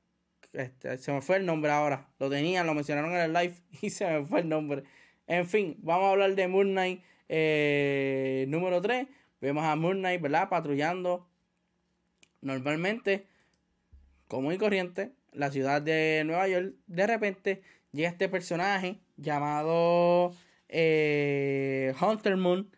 [0.53, 2.07] Este, se me fue el nombre ahora.
[2.19, 4.83] Lo tenían, lo mencionaron en el live y se me fue el nombre.
[5.27, 6.75] En fin, vamos a hablar de Moon
[7.29, 9.07] eh, número 3.
[9.41, 10.49] Vemos a Moon ¿verdad?
[10.49, 11.27] Patrullando
[12.41, 13.27] normalmente,
[14.27, 16.73] común y corriente, la ciudad de Nueva York.
[16.87, 20.33] De repente llega este personaje llamado
[20.67, 22.71] eh, Hunter Moon.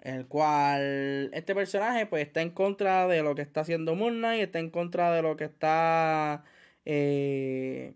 [0.00, 4.58] El cual este personaje pues está en contra de lo que está haciendo Moon está
[4.58, 6.44] en contra de lo que está
[6.84, 7.94] eh,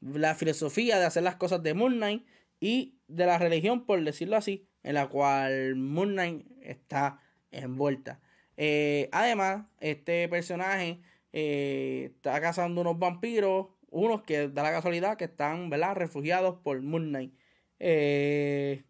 [0.00, 2.26] la filosofía de hacer las cosas de Moon Knight
[2.60, 7.20] y de la religión, por decirlo así, en la cual Moon Knight está
[7.50, 8.20] envuelta.
[8.56, 11.00] Eh, además, este personaje
[11.32, 15.94] eh, está cazando unos vampiros, unos que da la casualidad que están ¿verdad?
[15.96, 17.34] refugiados por Moon Knight.
[17.78, 18.84] Este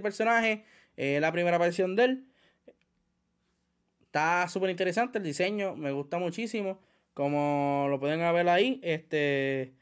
[0.00, 0.64] personaje,
[0.96, 2.26] la primera aparición de él.
[4.00, 6.80] Está súper interesante el diseño, me gusta muchísimo.
[7.16, 9.72] Como lo pueden ver ahí, este.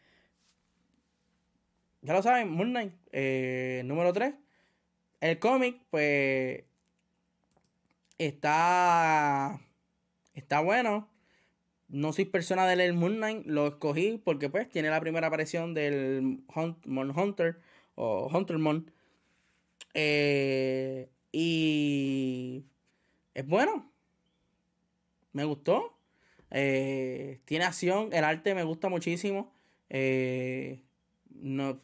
[2.00, 4.34] Ya lo saben, Moon Knight, eh, número 3.
[5.20, 6.62] El cómic, pues.
[8.18, 9.60] Está.
[10.34, 11.08] Está bueno.
[11.88, 13.46] No soy persona de leer Moon Knight.
[13.46, 16.44] Lo escogí porque, pues, tiene la primera aparición del
[16.84, 17.58] Mon Hunter.
[17.96, 18.92] O Huntermon.
[19.94, 22.64] Eh, y.
[23.34, 23.90] Es bueno.
[25.32, 25.93] Me gustó.
[26.56, 29.52] Eh, tiene acción, el arte me gusta muchísimo.
[29.90, 30.84] Eh,
[31.28, 31.80] no,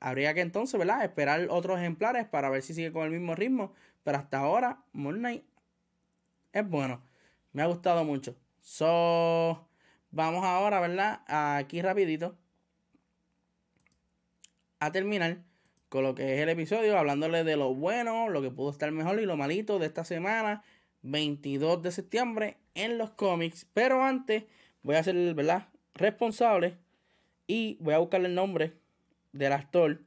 [0.00, 1.04] habría que entonces, ¿verdad?
[1.04, 3.74] Esperar otros ejemplares para ver si sigue con el mismo ritmo.
[4.02, 7.02] Pero hasta ahora, Moon es bueno.
[7.52, 8.34] Me ha gustado mucho.
[8.62, 9.68] So,
[10.10, 11.20] vamos ahora, ¿verdad?
[11.26, 12.34] Aquí rapidito.
[14.80, 15.42] A terminar
[15.90, 19.20] con lo que es el episodio, hablándole de lo bueno, lo que pudo estar mejor
[19.20, 20.62] y lo malito de esta semana
[21.02, 23.66] 22 de septiembre en los cómics.
[23.72, 24.44] Pero antes
[24.82, 25.68] voy a ser, ¿verdad?
[25.94, 26.76] Responsable
[27.46, 28.74] y voy a buscarle el nombre
[29.32, 30.00] del actor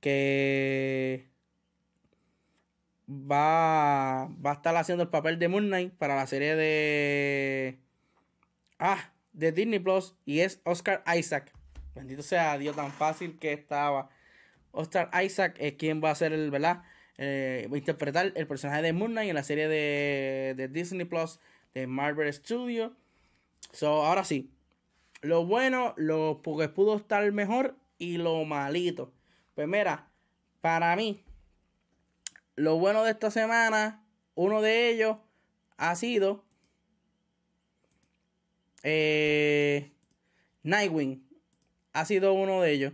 [0.00, 1.26] que
[3.08, 7.78] va, va a estar haciendo el papel de Moon Knight para la serie de...
[8.78, 11.52] Ah, de Disney Plus y es Oscar Isaac.
[11.94, 14.08] Bendito sea Dios, tan fácil que estaba.
[14.70, 16.82] Oscar Isaac es quien va a ser el, ¿verdad?
[17.18, 21.40] eh, interpretar el personaje de Moon Knight en la serie de, Disney Plus
[21.74, 22.92] de Marvel Studios.
[23.72, 24.50] So, ahora sí,
[25.20, 29.12] lo bueno, lo que pudo estar mejor y lo malito.
[29.54, 30.08] Pues mira,
[30.60, 31.24] para mí,
[32.56, 34.04] lo bueno de esta semana,
[34.34, 35.16] uno de ellos
[35.76, 36.44] ha sido
[38.82, 39.92] eh,
[40.62, 41.26] Nightwing.
[41.92, 42.92] Ha sido uno de ellos.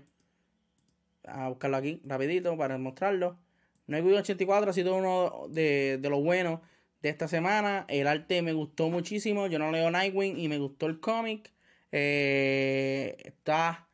[1.27, 3.39] A buscarlo aquí rapidito para mostrarlo.
[3.87, 6.61] Nightwing 84 ha sido uno de, de los buenos
[7.05, 7.85] de esta semana.
[7.89, 9.47] El arte me gustó muchísimo.
[9.47, 11.53] Yo no leo Nightwing y me gustó el cómic.
[11.93, 13.87] Eh, está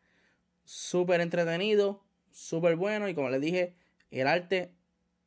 [0.64, 3.08] súper entretenido, súper bueno.
[3.08, 3.74] Y como les dije,
[4.12, 4.70] el arte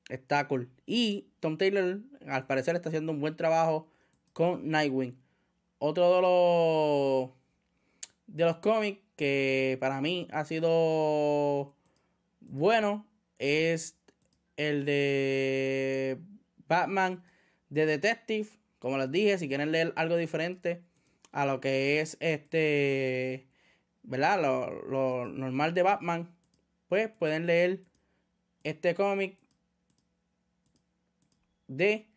[0.08, 0.70] está cool.
[0.86, 3.92] Y Tom Taylor, al parecer, está haciendo un buen trabajo
[4.32, 5.18] con Nightwing.
[5.78, 7.32] Otro de los
[8.28, 11.76] de los cómics que para mí ha sido
[12.40, 13.06] bueno
[13.40, 13.98] es
[14.56, 16.18] el de
[16.70, 17.22] Batman
[17.74, 18.48] de Detective.
[18.80, 20.84] Como les dije, si quieren leer algo diferente
[21.32, 23.48] a lo que es este,
[24.04, 24.42] ¿verdad?
[24.42, 26.36] Lo, normal de Batman,
[26.88, 27.82] pues pueden leer
[28.64, 29.38] este cómic
[31.68, 32.08] de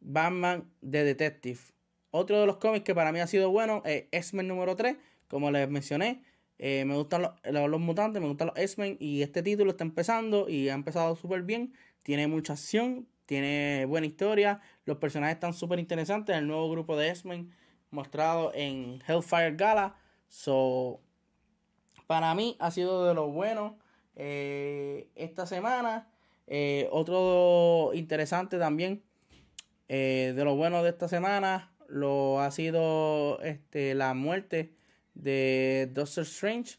[0.00, 1.58] Batman de Detective.
[2.10, 4.96] Otro de los cómics que para mí ha sido bueno es X-Men número 3,
[5.28, 6.22] como les mencioné.
[6.58, 10.68] Eh, me gustan los, mutantes, me gustan los X-Men y este título está empezando y
[10.68, 11.72] ha empezado súper bien.
[12.02, 16.36] Tiene mucha acción, tiene buena historia, los personajes están súper interesantes.
[16.36, 17.52] El nuevo grupo de X-Men
[17.90, 19.96] mostrado en Hellfire Gala.
[20.28, 21.00] So,
[22.06, 23.78] para mí ha sido de lo bueno
[24.16, 26.08] eh, esta semana.
[26.46, 29.02] Eh, otro interesante también
[29.88, 34.74] de lo bueno de esta semana lo ha sido este, la muerte
[35.14, 36.78] de Doctor Strange.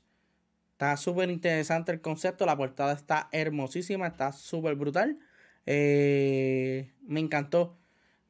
[0.72, 2.46] Está súper interesante el concepto.
[2.48, 4.08] La portada está hermosísima.
[4.08, 5.20] Está súper brutal.
[5.66, 7.78] Eh, me encantó.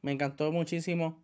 [0.02, 1.22] Me encantó muchísimo.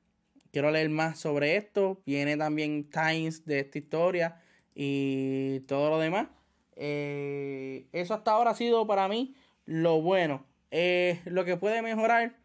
[0.52, 2.00] Quiero leer más sobre esto.
[2.06, 4.40] Viene también Times de esta historia.
[4.74, 6.28] Y todo lo demás.
[6.76, 9.34] Eh, eso hasta ahora ha sido para mí
[9.66, 10.44] lo bueno.
[10.70, 12.36] Eh, lo que puede mejorar.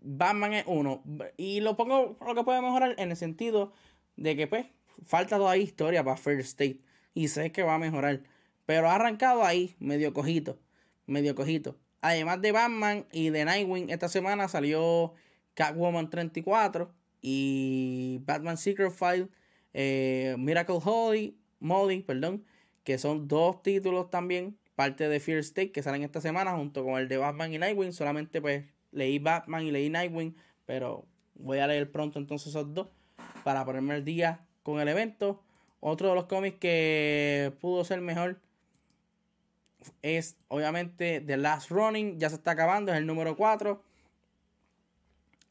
[0.00, 1.02] Batman es uno.
[1.36, 3.72] Y lo pongo lo que puede mejorar en el sentido
[4.16, 4.66] de que pues
[5.04, 6.80] falta toda historia para First State
[7.14, 8.22] y sé que va a mejorar.
[8.66, 10.58] Pero ha arrancado ahí medio cojito,
[11.06, 11.76] medio cojito.
[12.00, 15.14] Además de Batman y de Nightwing, esta semana salió
[15.54, 16.92] Catwoman 34
[17.22, 19.28] y Batman Secret File,
[19.74, 22.44] eh, Miracle Holly, Molly, perdón,
[22.84, 27.00] que son dos títulos también, parte de Fear State, que salen esta semana junto con
[27.00, 27.92] el de Batman y Nightwing.
[27.92, 30.36] Solamente pues leí Batman y leí Nightwing,
[30.66, 32.88] pero voy a leer pronto entonces esos dos
[33.42, 35.42] para ponerme al día con el evento.
[35.80, 38.40] Otro de los cómics que pudo ser mejor
[40.02, 43.82] es obviamente The Last Running, ya se está acabando, es el número 4.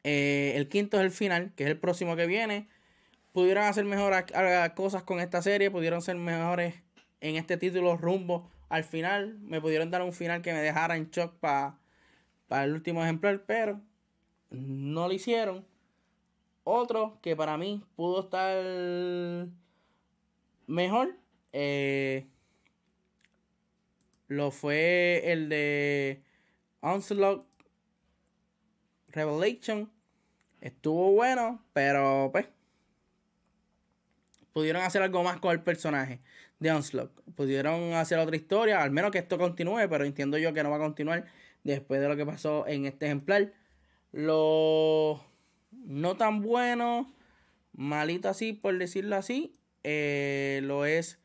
[0.03, 2.67] Eh, el quinto es el final, que es el próximo que viene.
[3.33, 4.25] Pudieron hacer mejores
[4.75, 6.75] cosas con esta serie, pudieron ser mejores
[7.21, 9.37] en este título rumbo al final.
[9.39, 11.77] Me pudieron dar un final que me dejara en shock para
[12.63, 13.81] el último ejemplar, pero
[14.51, 15.65] no lo hicieron.
[16.63, 19.47] Otro que para mí pudo estar
[20.67, 21.15] mejor
[21.53, 22.27] eh,
[24.27, 26.23] lo fue el de
[26.81, 27.45] Onslaught
[29.09, 29.91] Revelation.
[30.61, 32.47] Estuvo bueno, pero pues
[34.53, 36.21] pudieron hacer algo más con el personaje
[36.59, 37.11] de Onslaught.
[37.35, 40.77] Pudieron hacer otra historia, al menos que esto continúe, pero entiendo yo que no va
[40.77, 41.25] a continuar
[41.63, 43.53] después de lo que pasó en este ejemplar.
[44.11, 45.23] Lo
[45.71, 47.13] no tan bueno,
[47.73, 51.19] malito así, por decirlo así, eh, lo es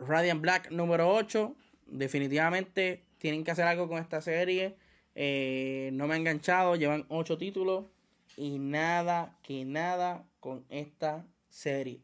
[0.00, 1.54] Radiant Black número 8.
[1.86, 4.76] Definitivamente tienen que hacer algo con esta serie.
[5.14, 7.84] Eh, no me ha enganchado, llevan 8 títulos
[8.36, 12.00] y nada que nada con esta serie.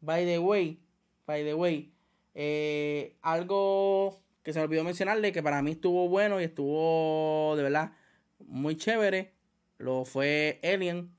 [0.00, 0.80] By the way,
[1.26, 1.92] by the way,
[2.34, 7.62] eh, algo que se me olvidó mencionarle que para mí estuvo bueno y estuvo de
[7.62, 7.92] verdad
[8.38, 9.32] muy chévere.
[9.78, 11.10] Lo fue Alien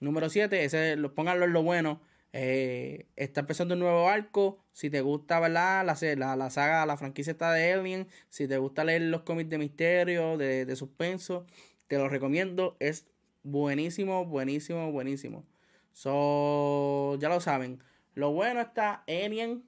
[0.00, 0.64] número 7.
[0.64, 2.00] Ese, lo, pónganlo en lo bueno.
[2.32, 4.58] Eh, está empezando un nuevo arco.
[4.72, 5.84] Si te gusta, ¿verdad?
[5.84, 8.08] La, la, la, saga, la franquicia está de Alien.
[8.28, 11.46] Si te gusta leer los cómics de misterio, de, de suspenso,
[11.88, 12.76] te lo recomiendo.
[12.80, 13.06] Es
[13.42, 15.44] buenísimo, buenísimo, buenísimo.
[15.92, 17.82] So, ya lo saben.
[18.14, 19.64] Lo bueno está Alien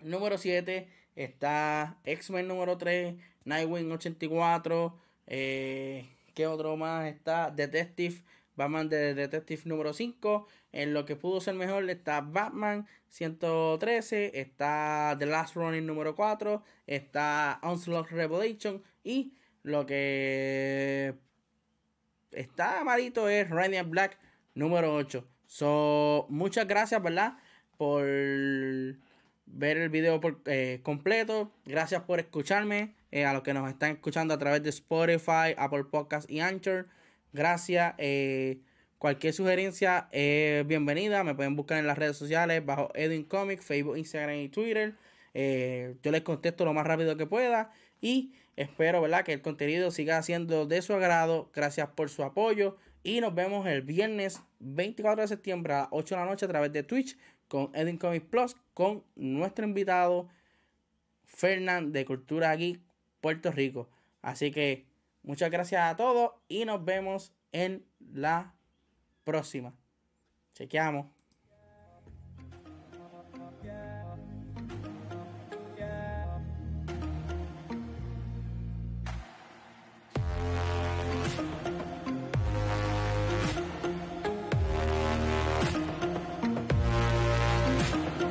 [0.00, 0.88] número 7.
[1.16, 3.16] Está X-Men número 3.
[3.44, 4.98] Nightwing 84.
[5.26, 7.50] Eh, ¿Qué otro más está?
[7.50, 8.22] Detective
[8.58, 10.46] Batman de Detective número 5.
[10.72, 14.38] En lo que pudo ser mejor está Batman 113.
[14.38, 16.62] Está The Last Running número 4.
[16.86, 18.82] Está Onslaught Revelation.
[19.02, 19.32] Y
[19.62, 21.14] lo que
[22.32, 24.18] está malito es Radiant Black
[24.54, 25.24] número 8.
[25.46, 27.38] So, muchas gracias, ¿verdad?
[27.78, 28.04] Por
[29.46, 31.52] ver el video eh, completo.
[31.64, 32.96] Gracias por escucharme.
[33.10, 36.88] Eh, a los que nos están escuchando a través de Spotify, Apple Podcasts y Anchor.
[37.32, 37.94] Gracias.
[37.98, 38.60] Eh,
[38.98, 41.24] cualquier sugerencia es bienvenida.
[41.24, 44.94] Me pueden buscar en las redes sociales bajo Edwin Comics, Facebook, Instagram y Twitter.
[45.34, 47.70] Eh, yo les contesto lo más rápido que pueda.
[48.00, 49.24] Y espero ¿verdad?
[49.24, 51.50] que el contenido siga siendo de su agrado.
[51.54, 52.76] Gracias por su apoyo.
[53.02, 56.48] Y nos vemos el viernes 24 de septiembre a las 8 de la noche a
[56.48, 57.16] través de Twitch
[57.46, 60.28] con Edwin Comics Plus con nuestro invitado
[61.24, 62.80] Fernand de Cultura Geek
[63.20, 63.88] Puerto Rico.
[64.22, 64.87] Así que
[65.28, 68.54] Muchas gracias a todos y nos vemos en la
[69.24, 69.74] próxima.
[70.54, 71.17] Chequeamos.